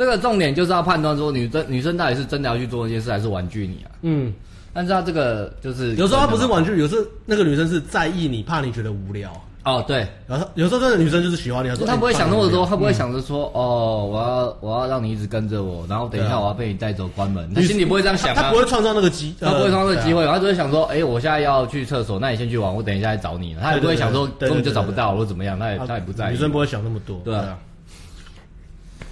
[0.00, 3.92] 这个重点就是要判断说女生女生到底是真的要去做这件事，还是婉拒你啊？
[4.00, 4.32] 嗯，
[4.72, 9.30] 但是他这个就是有时候他不是婉拒，有时候那个女生是在意你，怕你觉得无聊。
[9.62, 27.58] 哦，对，然后有时候真的女生就是喜欢你，她不会想那么多，她不会想着说，哦，我要我要让你一直跟着我，然后等一下我要被你带走关门，她心里不会这样想，她不会创造那个机，她不会创造那个机会，她只会想说，哎，我现在要去厕所，那你先去玩，我等一下来找你，她也不会想说根本就找不到或怎么样，她也她也不在意，女生不会想那么多，对啊，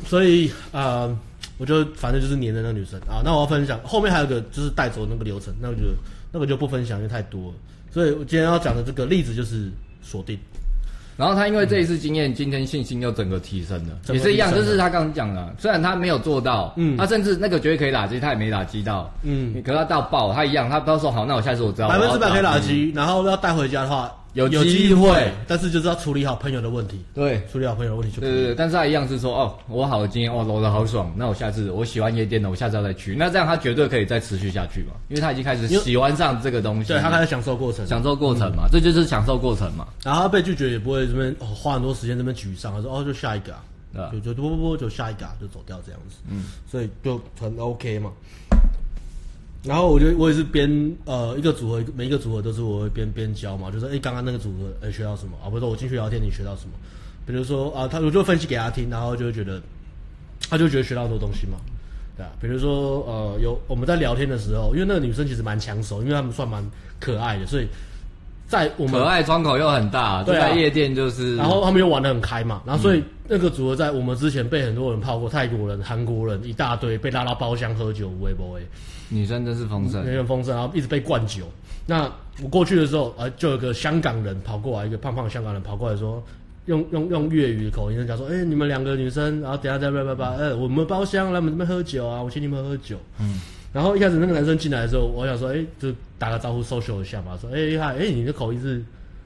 [0.07, 1.09] 所以啊，
[1.59, 5.88] 我就反正就是黏着那个女生啊，那我要分享后面还有个就是带走那个流程，那我觉得
[6.32, 7.55] 那个就不分享，因为太多了，
[7.90, 9.70] 所以我今天要讲的这个例子就是
[10.03, 10.38] 锁定。
[11.16, 24.09] 然后他因为这一次经验，今天信心又整个提升了，也是一样，就是他刚刚讲的，虽然他没有做到，嗯，他甚至那个绝对可以打击，他也没打击到，嗯，可是他到爆，他一样，他到时候好，那我下次我知道百分之百可以打击，然后要带回家的话。
[24.39, 27.03] 有有机会，但是就是要处理好朋友的问题。
[27.12, 28.30] 对，处理好朋友的问题就可以。
[28.30, 31.12] 对对对，但是他一样是说，哦，我好的经验，哦，玩的好爽。
[31.16, 33.16] 那我下次我喜欢夜店的，我下次要再去。
[33.18, 34.93] 那这样他绝对可以再持续下去嘛？
[35.09, 36.93] 因为他已经开始喜欢上这个东西。
[36.93, 39.89] 对，他开始享受过程，享受过程嘛，嗯、这就是享受过程嘛。
[40.05, 43.62] 然后他被拒绝也不会这边、哦、花很多时间这边沮丧，他说哦，就下一个啊，
[43.97, 46.18] 啊就就不不不就下一个啊，就走掉这样子。
[46.30, 48.12] 嗯，所以就很 OK 嘛。
[49.65, 55.51] 然后我觉得我也是边呃一个组合，每一个组合都是我会边边教嘛，就是哎刚刚那个组合哎学到什么啊？
[55.51, 56.73] 不是说我进去聊天，你学到什么？
[57.27, 59.61] 比如说啊，他我就分析给他听，然后就会觉得
[60.49, 61.59] 他就觉得学到很多东西嘛，
[62.17, 62.31] 对啊。
[62.41, 66.65] 比如说呃有我们在聊天的时候，因为那个女生其实蛮抢手，因为他们算蛮
[67.01, 67.67] 可爱的，所以
[68.47, 78.63] 在我们可爱窗口又很大，对啊，夜店就是，然后他们又玩的很开嘛，然后所以那个组合在我们之前被很多人泡过，泰国人、韩国人一大堆被拉到包厢喝酒，喂不喂？
[79.09, 81.45] 女生真是丰盛，女生丰盛，然后一直被灌酒。
[81.87, 82.11] 那
[82.43, 86.23] 我过去的时候，呃，就有个香港人跑过来，一个胖胖的香港人跑过来说，
[86.67, 92.99] 用用用粤语的口音讲说，哎、欸，你们两个女生，然后等下再叭叭叭，呃，我们包厢来我们这边喝酒啊，我请你们喝酒。
[93.19, 93.41] 嗯。
[93.73, 98.83] 然后一开始那个男生进来的时候，我想说，哎、欸，就打个招呼，social 一下嘛，说，哎、欸，嗨，哎、欸，你的口音是，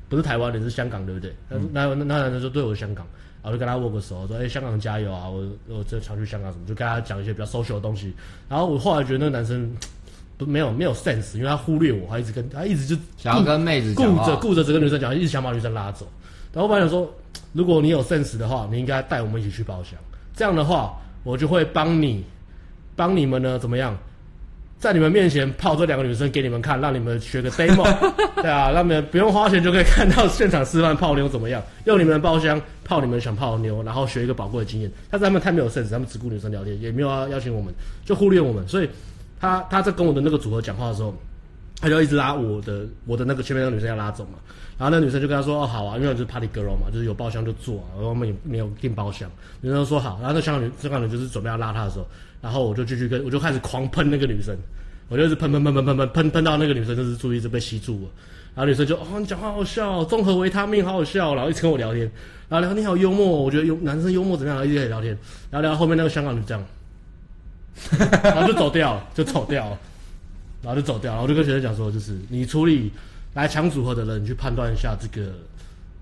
[0.09, 1.33] 不是台湾人，是香港，对不对？
[1.51, 3.07] 嗯、那那那男生说，对，我是香港。
[3.43, 5.29] 然后就跟他握个手，说：“哎、欸，香港加油啊！
[5.29, 8.15] 我我这常去香港什么，就跟他讲一些比较 social 的东西。
[8.49, 9.69] 然后我后来觉得那个男生
[10.39, 16.07] 不 没有没有 sense，因为他忽略我，他一直跟他一直就想要跟妹子顾着顾着这个女生讲，一直想把女生拉走。
[16.53, 17.13] 然后我本来想说，
[17.53, 19.99] 如果你有 sense 的话，你应该带我们一起去包厢。
[20.37, 22.25] 这样的话，我就会帮你
[22.95, 23.99] 帮你们呢怎么样？”
[24.83, 27.85] 在你们面前泡这两个女生给你们看，让你们学个 demo，
[28.43, 34.91] 对啊，让你们不用花钱就可以看到现场示范泡妞怎么样，用你们的包厢泡你们想泡的妞，然后学一个宝贵的经验。
[35.09, 37.73] 但是他们太没有 sense，他们只顾女生聊天，也没有要邀请我们，
[38.05, 38.67] 就忽略我们。
[38.67, 38.91] 所以
[39.39, 41.15] 他他在跟我的那个组合讲话的时候，
[41.81, 44.41] 他就一直拉我的我的那个前面那个女生要拉走嘛。
[44.79, 49.31] 然后那女生就跟他说：“哦，好啊，因为我是 party girl 嘛，就是有包厢就坐啊，然后我们也没有订包厢。”
[49.63, 52.09] 女生说好，然后那香港女香港人就是准备要拉他的时候。
[52.43, 54.55] 然后我就继续跟，我就开始狂喷那个女生，
[55.09, 58.11] 我就是喷喷喷喷喷喷喷喷到那个女生就是注意力被吸住了，
[58.55, 62.11] 然后女生就哦，你讲话好笑，综合维他命好好笑，然后一直跟我聊天，
[62.49, 65.17] 然后聊天好幽默，我觉得幽男生幽默怎么样，一直可以聊天，
[65.51, 66.65] 然后聊到后面那个香港女这样，
[68.25, 69.79] 然后就走掉， 就走掉，
[70.63, 72.91] 然后就走掉，然后我就跟学生讲说，就是你处理
[73.35, 75.31] 来抢组合的人，你去判断一下这个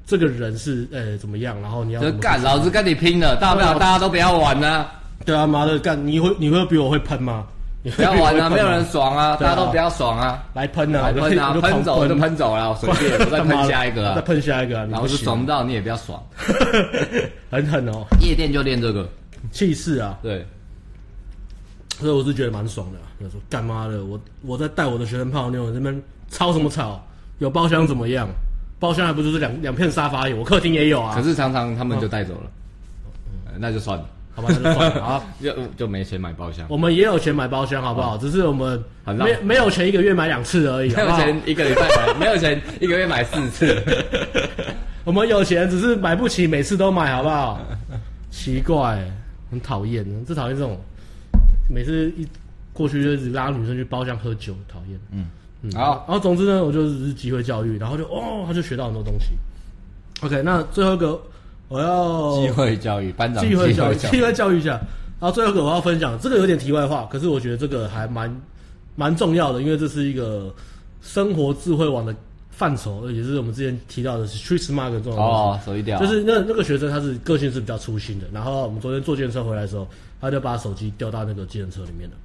[0.07, 4.87] 这个人是呃怎么样，然后你要干，老子跟你拼了，大不了大家都不要玩呢。
[5.25, 6.07] 对啊，妈的干！
[6.07, 7.47] 你会你会比我会喷吗？
[7.83, 10.45] 你不要玩啊，没有人爽啊，大家都不要爽啊！
[10.55, 16.23] 来喷啊，来喷啊，喷走就喷走了，随便， 再喷下一个，再喷下一个，然后就爽不到，你也不要爽，
[17.51, 18.05] 很狠哦！
[18.21, 19.09] 夜店就练这个，
[19.51, 20.47] 气势啊，对。
[21.99, 23.05] 所以我是觉得蛮爽的、啊。
[23.21, 24.03] 他说干嘛的？
[24.05, 27.03] 我我在带我的学生泡妞，这边吵什么吵？
[27.41, 28.27] 有包厢怎么样？
[28.79, 30.37] 包厢还不就是两两片沙发有？
[30.39, 31.15] 我客厅也有啊。
[31.15, 32.51] 可是常常他们就带走了，
[33.47, 36.67] 哦、那就算了，好吧，那就算了啊， 就就没钱买包厢。
[36.69, 38.15] 我们也有钱买包厢，好不好？
[38.15, 43.83] 哦、只是我们没没有钱一个月买两次而已，没有钱一个礼拜买，没有钱一个月买四次。
[45.05, 47.61] 我们有钱，只是买不起每次都买，好不好？
[48.31, 49.05] 奇怪，
[49.51, 50.79] 很讨厌，最讨厌这种。
[51.69, 52.27] 每次一
[52.73, 54.99] 过去就拉女生去包厢喝酒，讨厌。
[55.13, 55.27] 嗯
[55.63, 59.33] 嗯，好，然后总之呢，我就是机会教育，然后就哦，他就学到很多东西。
[60.23, 61.21] OK，那最后一个
[61.71, 64.73] 我要机会教育班长，机会教育，机会教育一下。
[65.19, 68.31] 然后最后一个我要分享，这个有点题外话，可是我觉得这个还蛮
[68.97, 70.55] 蛮重要的，因为这是一个
[71.01, 72.15] 生活智慧网的
[72.51, 75.21] 范畴，而且是我们之前提到的是 Street Smart 这种东西。
[75.21, 79.89] 哦，手机掉，就是那那个学生他是个性是比较粗心的，然后我们昨天坐计程车回来的时候。
[80.23, 82.17] 他就把手机掉到那个计程车里面了，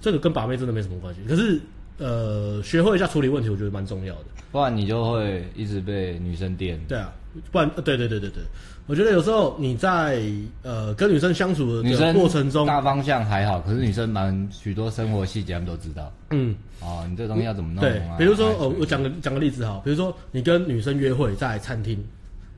[0.00, 1.20] 这个跟把妹真的没什么关系。
[1.28, 1.60] 可是，
[1.98, 4.26] 呃，学会一下处理问题，我觉得蛮重要的。
[4.52, 6.80] 不然你就会一直被女生电。
[6.86, 7.12] 对啊，
[7.50, 8.42] 不然，对对对对对，
[8.86, 10.22] 我觉得有时候你在
[10.62, 16.12] 呃跟女生相处的过程中，大方向还好，可是女生蛮许多生活细节他们都知道。
[16.30, 17.88] 嗯，哦，你这东西要怎么弄啊？
[17.88, 22.02] 对，比如说，哦，我讲个讲个例子哈，比如说你跟女生约会在餐厅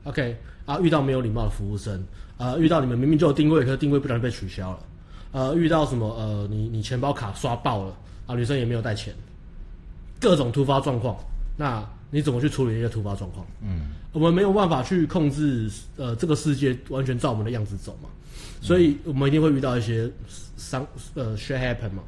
[0.03, 2.03] ，OK，啊，遇到没有礼貌的服务生。
[2.37, 4.79] 啊，遇到你们明明就有定位，可是定位不小心被取消了。
[5.33, 6.07] 呃，遇到什么？
[6.17, 7.93] 呃，你你钱包卡刷爆了
[8.27, 9.13] 啊，女生也没有带钱，
[10.21, 11.17] 各种突发状况，
[11.57, 13.45] 那你怎么去处理一些突发状况？
[13.61, 18.09] 嗯，我们没有办法去控制，呃，这个世界完全照我们的样子走嘛，
[18.61, 20.09] 所以我们一定会遇到一些
[20.57, 22.03] 伤，呃，shit happen 嘛，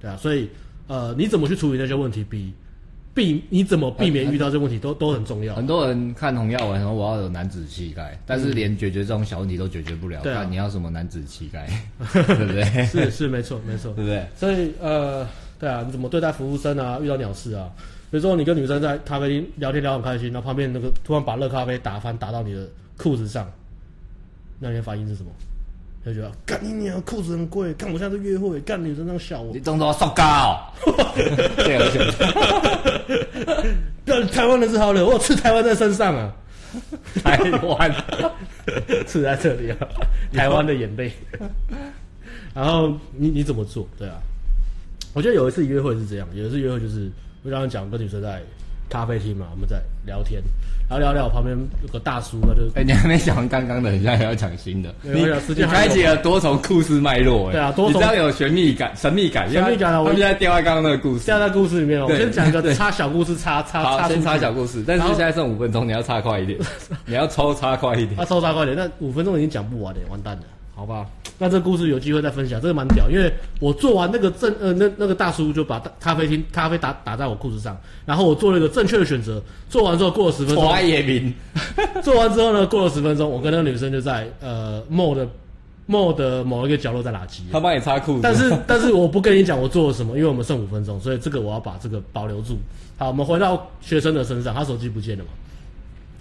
[0.00, 0.48] 对啊，所以
[0.86, 2.52] 呃，你怎么去处理那些问题比？
[3.12, 5.56] 避你怎么避免遇到这个问题都都很重要。
[5.56, 10.20] 很多人看红药丸说我要有男子气概，但是连解决这种小问题都解决不了。
[10.22, 11.68] 对啊，你要什么男子气概？
[12.14, 12.62] 对不对？
[12.86, 14.24] 是是没错没错，对不对？
[14.36, 15.26] 所以呃，
[15.58, 17.00] 对啊，你怎么对待服务生啊？
[17.02, 17.68] 遇到鸟事啊？
[18.10, 23.50] 比如说你跟女生在咖啡厅聊天聊很开心，然后旁边那个突然把热咖啡打翻打到你的裤子上，
[24.58, 25.30] 那你的反应是什么？
[26.04, 30.72] 就觉得干你娘，裤子很贵，干我现在是约会，干女生这样笑我，你动作瘦高，
[31.56, 31.90] 对，而
[34.06, 36.34] 且，台湾人是好惹，我刺台湾在身上啊，
[37.22, 37.94] 台湾。
[39.06, 39.76] 刺在这里啊，
[40.32, 41.10] 台湾的眼泪，
[42.54, 43.88] 然后你你怎么做？
[43.98, 44.16] 对啊，
[45.12, 47.10] 我觉得有一次约会是这样，有一次约会就是
[47.42, 48.42] 我刚刚讲跟女生在
[48.88, 50.42] 咖啡厅嘛，我们在聊天。
[50.90, 54.92] 然后聊聊，旁边有个大叔，他就哎，你还没讲完刚刚的，你现在还要讲新的。
[55.02, 55.24] 你
[55.54, 60.00] 你开启了多重故事脉络，哎，对啊，多重，你这样有神秘感、神秘感、神秘感啊！
[60.00, 62.06] 我们现在掉在刚刚那个故事，掉在故事里面哦。
[62.10, 64.82] 我先讲一个插小故事，插插插，先插小故事。
[64.84, 66.58] 但是现在剩五分钟，你要插快一点，
[67.06, 68.20] 你要抽插快一点。
[68.20, 70.42] 啊抽插快一点，那五分钟已经讲不完了，完蛋了。
[70.80, 71.06] 好吧，
[71.36, 81.34] 那这个故事有机会再分享，这个蛮屌，因为我做完那个正呃那那个大叔就把咖啡厅咖啡打打在我裤子上，然后我做了一个正确的选择，做完之后过了十分钟， 我爱野民，
[82.02, 85.28] 做完之后呢，过了十分钟，我跟那个女生就在呃 mall 的
[85.86, 92.56] mall 的某一个角落在拉机，他帮你擦裤子，但是但是我不跟你讲我做了什么，因为我们剩五分钟，所以这个我要把这个保留住。
[92.96, 95.30] 好，我们回到学生的身上，他手机不见了嘛，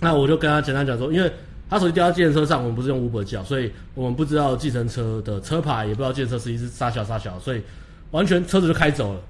[0.02, 1.32] 那我就跟他简单讲说，因为。
[1.70, 7.62] 他手机掉到计程车上，我们不是用 Uber 叫，所以我们不知道计程车的车牌，也不知道计程车司机是杀小杀小，所以
[8.12, 9.22] 完全车子就开走了。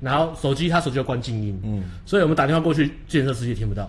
[0.00, 3.88] 然后手机他手机要关静音，嗯，所以我们打电话过去，计程车司机听不到，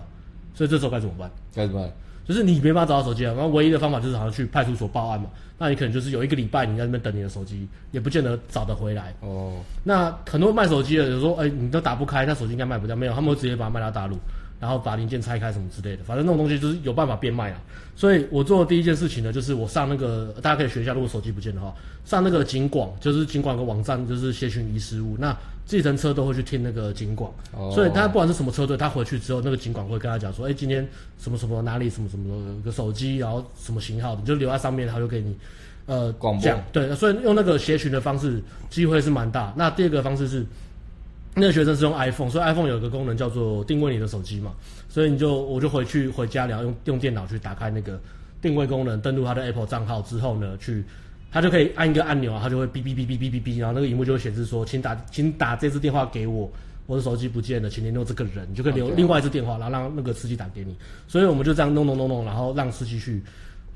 [0.54, 1.30] 所以这时候该怎么办？
[1.54, 1.90] 该怎么办？
[2.26, 5.28] 就是你没办法找到手机了，然后唯一的方法就是好像去派出所报案嘛。
[5.58, 9.14] 那你可能就是有一个礼拜你在那边等你的手机，也不见得找得回来。
[9.20, 14.16] 哦，那很多卖手机的有说，哎，你都打不开，那手机应该卖不掉，没有，他们会直接把它卖到大陆。
[14.64, 17.60] 然后把零件拆开什么之类的，反正那种东西就是有办法变卖啊。
[17.94, 21.74] 所以我做的第一件事情呢，就是我上那个大家可以学一下，如果手机不见的话，
[22.06, 25.16] 上那个警广，就是警广有个网站，就是协寻遗失物。
[25.18, 25.36] 那
[25.66, 30.88] 计程车都会去听那个警广，哦、所以他不管是什么车队，他回去之后，那个警广会跟他讲说，哎，今天
[31.18, 35.36] 什么什么哪里什么什么有个手机，然后什么型号，你就留在上面，他就给你
[35.84, 36.50] 呃广播。
[36.72, 39.52] 对，所以用那个协寻的方式，机会是蛮大。
[39.56, 40.46] 那第二个方式是。
[41.34, 44.52] 那个学生是用 iPhone，所以 iPhone 有一个功能叫做定位你的手机嘛，
[44.88, 48.00] 所以你就我就回去回家然后用用电脑去打开那个
[48.40, 50.84] 定位功能，登录他的 Apple 账号之后呢，去
[51.32, 56.48] 他就可以按一个按钮啊，他就会哔哔哔哔哔哔哔，然后那个荧幕就会显示说，请打请打这支电话给我，
[56.86, 60.76] 我的手机不见了，请联络这个人，你就可以留另外一支电话，然后让那个司机打给你。
[61.08, 63.20] 所以我们就这样弄弄弄弄，然后让司机去，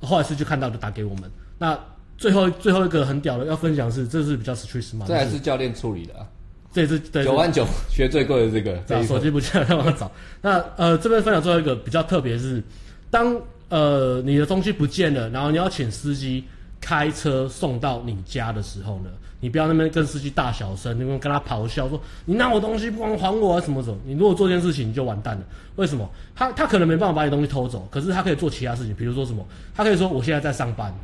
[0.01, 1.29] 后来司机看到就打给我们。
[1.59, 1.77] 那
[2.17, 6.27] 最后最后一个很屌的要分享是，这是比较 street smart，这还是教练处理的啊。
[6.73, 10.11] 这是九万九学最贵的这个，手机不见了，让我找。
[10.43, 12.63] 那呃，这边分享最后一个比较特别是，
[13.11, 13.35] 当
[13.69, 16.45] 呃，你的东西不见了，然后你要请司机
[16.81, 19.11] 开车送到你家的时候呢，
[19.41, 23.97] 你不要那边跟司机大小声，那边跟他咆哮说你拿我东西不还还我啊什么什么。
[24.05, 25.43] 你如果做这件事情，你就完蛋了。
[25.77, 26.09] 为什么？
[26.35, 29.45] 他他可能没办法把你东西偷走，可是他可以做其他事情，比如说什么？
[29.75, 30.95] 他可以说我现在在上班，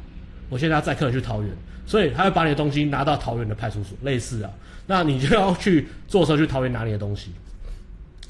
[0.50, 1.50] 我现在要载客人去桃园，
[1.86, 4.50] 所以他会把你的东西拿到桃园的派出所，类似啊。
[4.86, 7.30] 那你就要去坐车去桃园拿你的东西。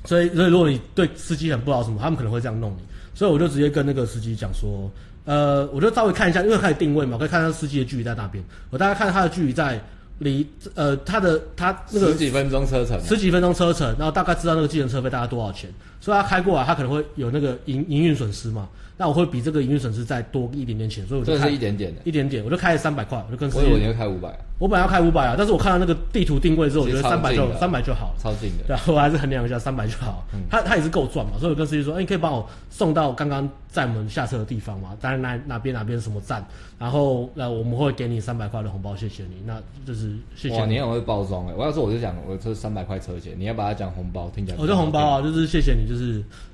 [0.05, 2.79] 所以，所以如果你对司机很不好什么，他们可能会这样弄你。
[3.15, 4.91] 所以我就直接跟那个司机讲说，
[5.25, 8.45] 呃，我就稍微看一下，因为开始定位嘛，我可以看到司机的距离在那边。
[8.71, 9.81] 我大概看他的距离在
[10.19, 15.71] 离呃他的他那个十几分钟车程，十几分钟车程，然后大概知道那个计程车费大概多少钱。
[16.05, 18.69] 所以他开过来，他可能会有那个营营运损失嘛。
[18.97, 23.65] 那我会比这个营运损失再多一点点钱，所以我就开这是一点点的，一点点，我就开了三百块，我就跟司机。
[23.65, 24.39] 我以为你会开五百。
[24.57, 28.65] 我本来要开五百啊，但是我看到那个地图定位之后，我觉得三百就三百就好了，超近的。
[28.69, 30.25] 对，我还是衡量一下三百就好。
[30.33, 34.97] 嗯，他他也是够赚嘛，所以我跟司机说，哎、欸，你可以帮我送到刚刚载我们下车的地方嘛？
[35.01, 36.47] 当然哪哪边哪边什么站，
[36.79, 39.43] 然后那我们会给你三百块的红包，谢谢你。
[39.45, 40.79] 那就是谢谢你。
[40.79, 41.55] 很会包装哎！
[41.57, 44.59] 我要说我就讲，我这三百块车钱，你要把它讲红包，听起来。
[44.61, 45.94] 我就红包啊，就是谢谢你，就是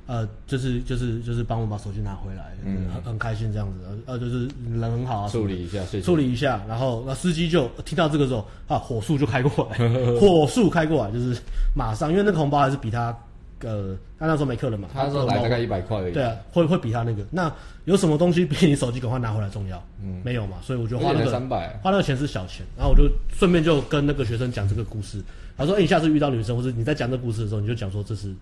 [0.07, 5.81] 呃，就是就是就是帮我把手机拿回来，嗯，很很开心这样子，呃，就是人很好啊，处理一下。
[6.03, 8.45] 处理一下，然后那司机就听到这个时候。
[8.67, 9.79] 啊，火速就开过来，
[10.21, 11.37] 火速开过来，就是
[11.75, 13.07] 马上，因为那个红包还是比他，
[13.63, 16.13] 呃，他那时候没客人嘛，他说来大概一百块而已。
[16.13, 17.25] 对啊，会会比他那个。
[17.33, 17.53] 那
[17.85, 19.83] 有什么东西比你手机赶快拿回来重要？
[20.01, 22.65] 嗯，没有嘛，所以我就花那个三百，花那个钱是小钱。
[22.77, 25.21] 然后我就顺便就跟那个学生讲这个故事。
[25.57, 28.33] 他说：“哎、欸，你下次遇到女生，或者你在讲这个故事的时候，你就讲说这是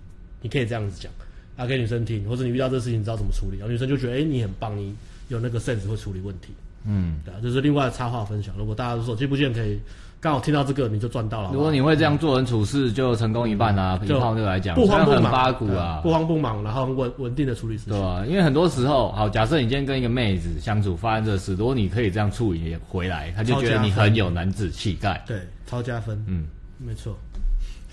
[0.41, 1.11] 你可以这样子讲，
[1.57, 3.59] 啊，给女生听，或者你遇到这个事情，你知道怎么处理。
[3.59, 4.95] 然后女生就觉得，哎、欸，你很棒，你
[5.29, 6.49] 有那个 sense 会处理问题。
[6.85, 8.55] 嗯，对啊，这、就是另外的插话分享。
[8.57, 9.79] 如果大家手机不见可以。
[10.21, 11.51] 刚好听到这个，你就赚到了。
[11.53, 13.97] 如果你会这样做人处事，就成功一半啊。
[14.03, 17.93] 以泡妞来讲，不慌不忙，八股啊，不慌不忙，然后稳稳定的处理事情。
[17.93, 25.23] 对啊，因为很多时候，好，假设你今天跟一个妹子相处，发生这事，如果你可以这样处理回来，他就觉得你很有男子气概。
[25.25, 26.21] 对，超加分。
[26.27, 26.47] 嗯，
[26.85, 27.17] 没错。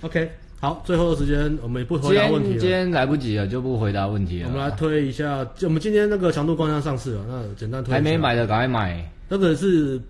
[0.01, 0.27] OK，
[0.65, 2.59] 好，最后的时间我们也不回答问题了。
[2.59, 4.47] 今天来不及了，就不回答问题了。
[4.47, 7.93] 我们来推一下，我们今天那个强度光枪上市了，那简单推。
[7.93, 9.07] 还没买的赶快买。
[9.29, 10.01] 那个是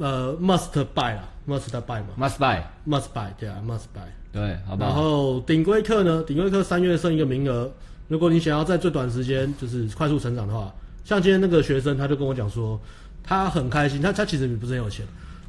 [0.00, 1.28] 呃 must buy 啦。
[1.46, 4.86] Must buy 嘛？Must buy，Must buy，对啊，Must buy，对，好吧。
[4.86, 6.24] 然后顶规课呢？
[6.26, 7.70] 顶规课三月剩一个名额，
[8.08, 10.74] 如果你想要在最短时间就是快速成长的话，
[11.04, 12.80] 像今天那个学生他就跟我讲说，
[13.22, 15.06] 他很开心，他他其实也不是很有钱，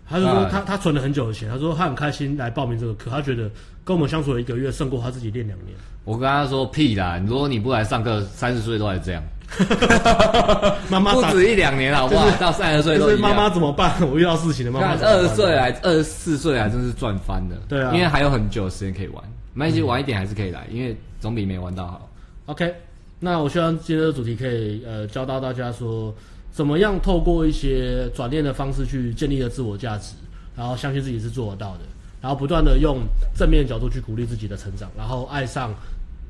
[0.08, 3.50] 他就说他他存了很久的钱，他说他很开心来报名这个课，他觉得
[3.86, 5.78] 跟我们相处了一个月胜过他自己练两年。
[6.04, 9.24] 我跟他说屁啦，如果你不来上课，三十岁都还这样。
[10.90, 12.30] 妈妈不止一两年好不好？
[12.38, 13.16] 到三十岁都。
[13.18, 13.96] 妈妈怎么办？
[14.10, 14.96] 我遇到事情的妈妈。
[15.00, 17.56] 二十岁来，二十四岁来，真是赚翻了。
[17.70, 19.24] 对啊，因为还有很久的时间可以玩，
[19.54, 22.10] 没关系，晚一点还是可以来，因为总比没玩到好。
[22.48, 22.74] OK，
[23.20, 26.14] 那我希望今天的主题可以呃教到大家说，
[26.52, 30.16] 怎么样透过一些转念的方式去建立了自我价值，
[30.58, 31.82] 然后相信自己是做得到的，
[32.26, 33.02] 然后不断的用
[33.36, 35.72] 正面的角度去鼓励自己的成长，然后爱上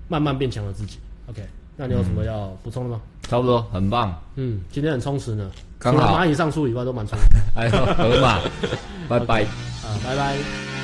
[0.10, 1.00] 慢慢变强的自己。
[1.28, 1.42] OK。
[1.78, 3.02] 那你有什么要补充的吗？
[3.24, 4.14] 差不多，很棒。
[4.36, 7.26] 嗯，今天很充实呢，刚好除了蚂蚁上树以外都蛮充实。
[7.56, 8.42] 哎，河马，
[9.08, 9.44] 拜拜。
[9.44, 10.75] 啊，拜拜。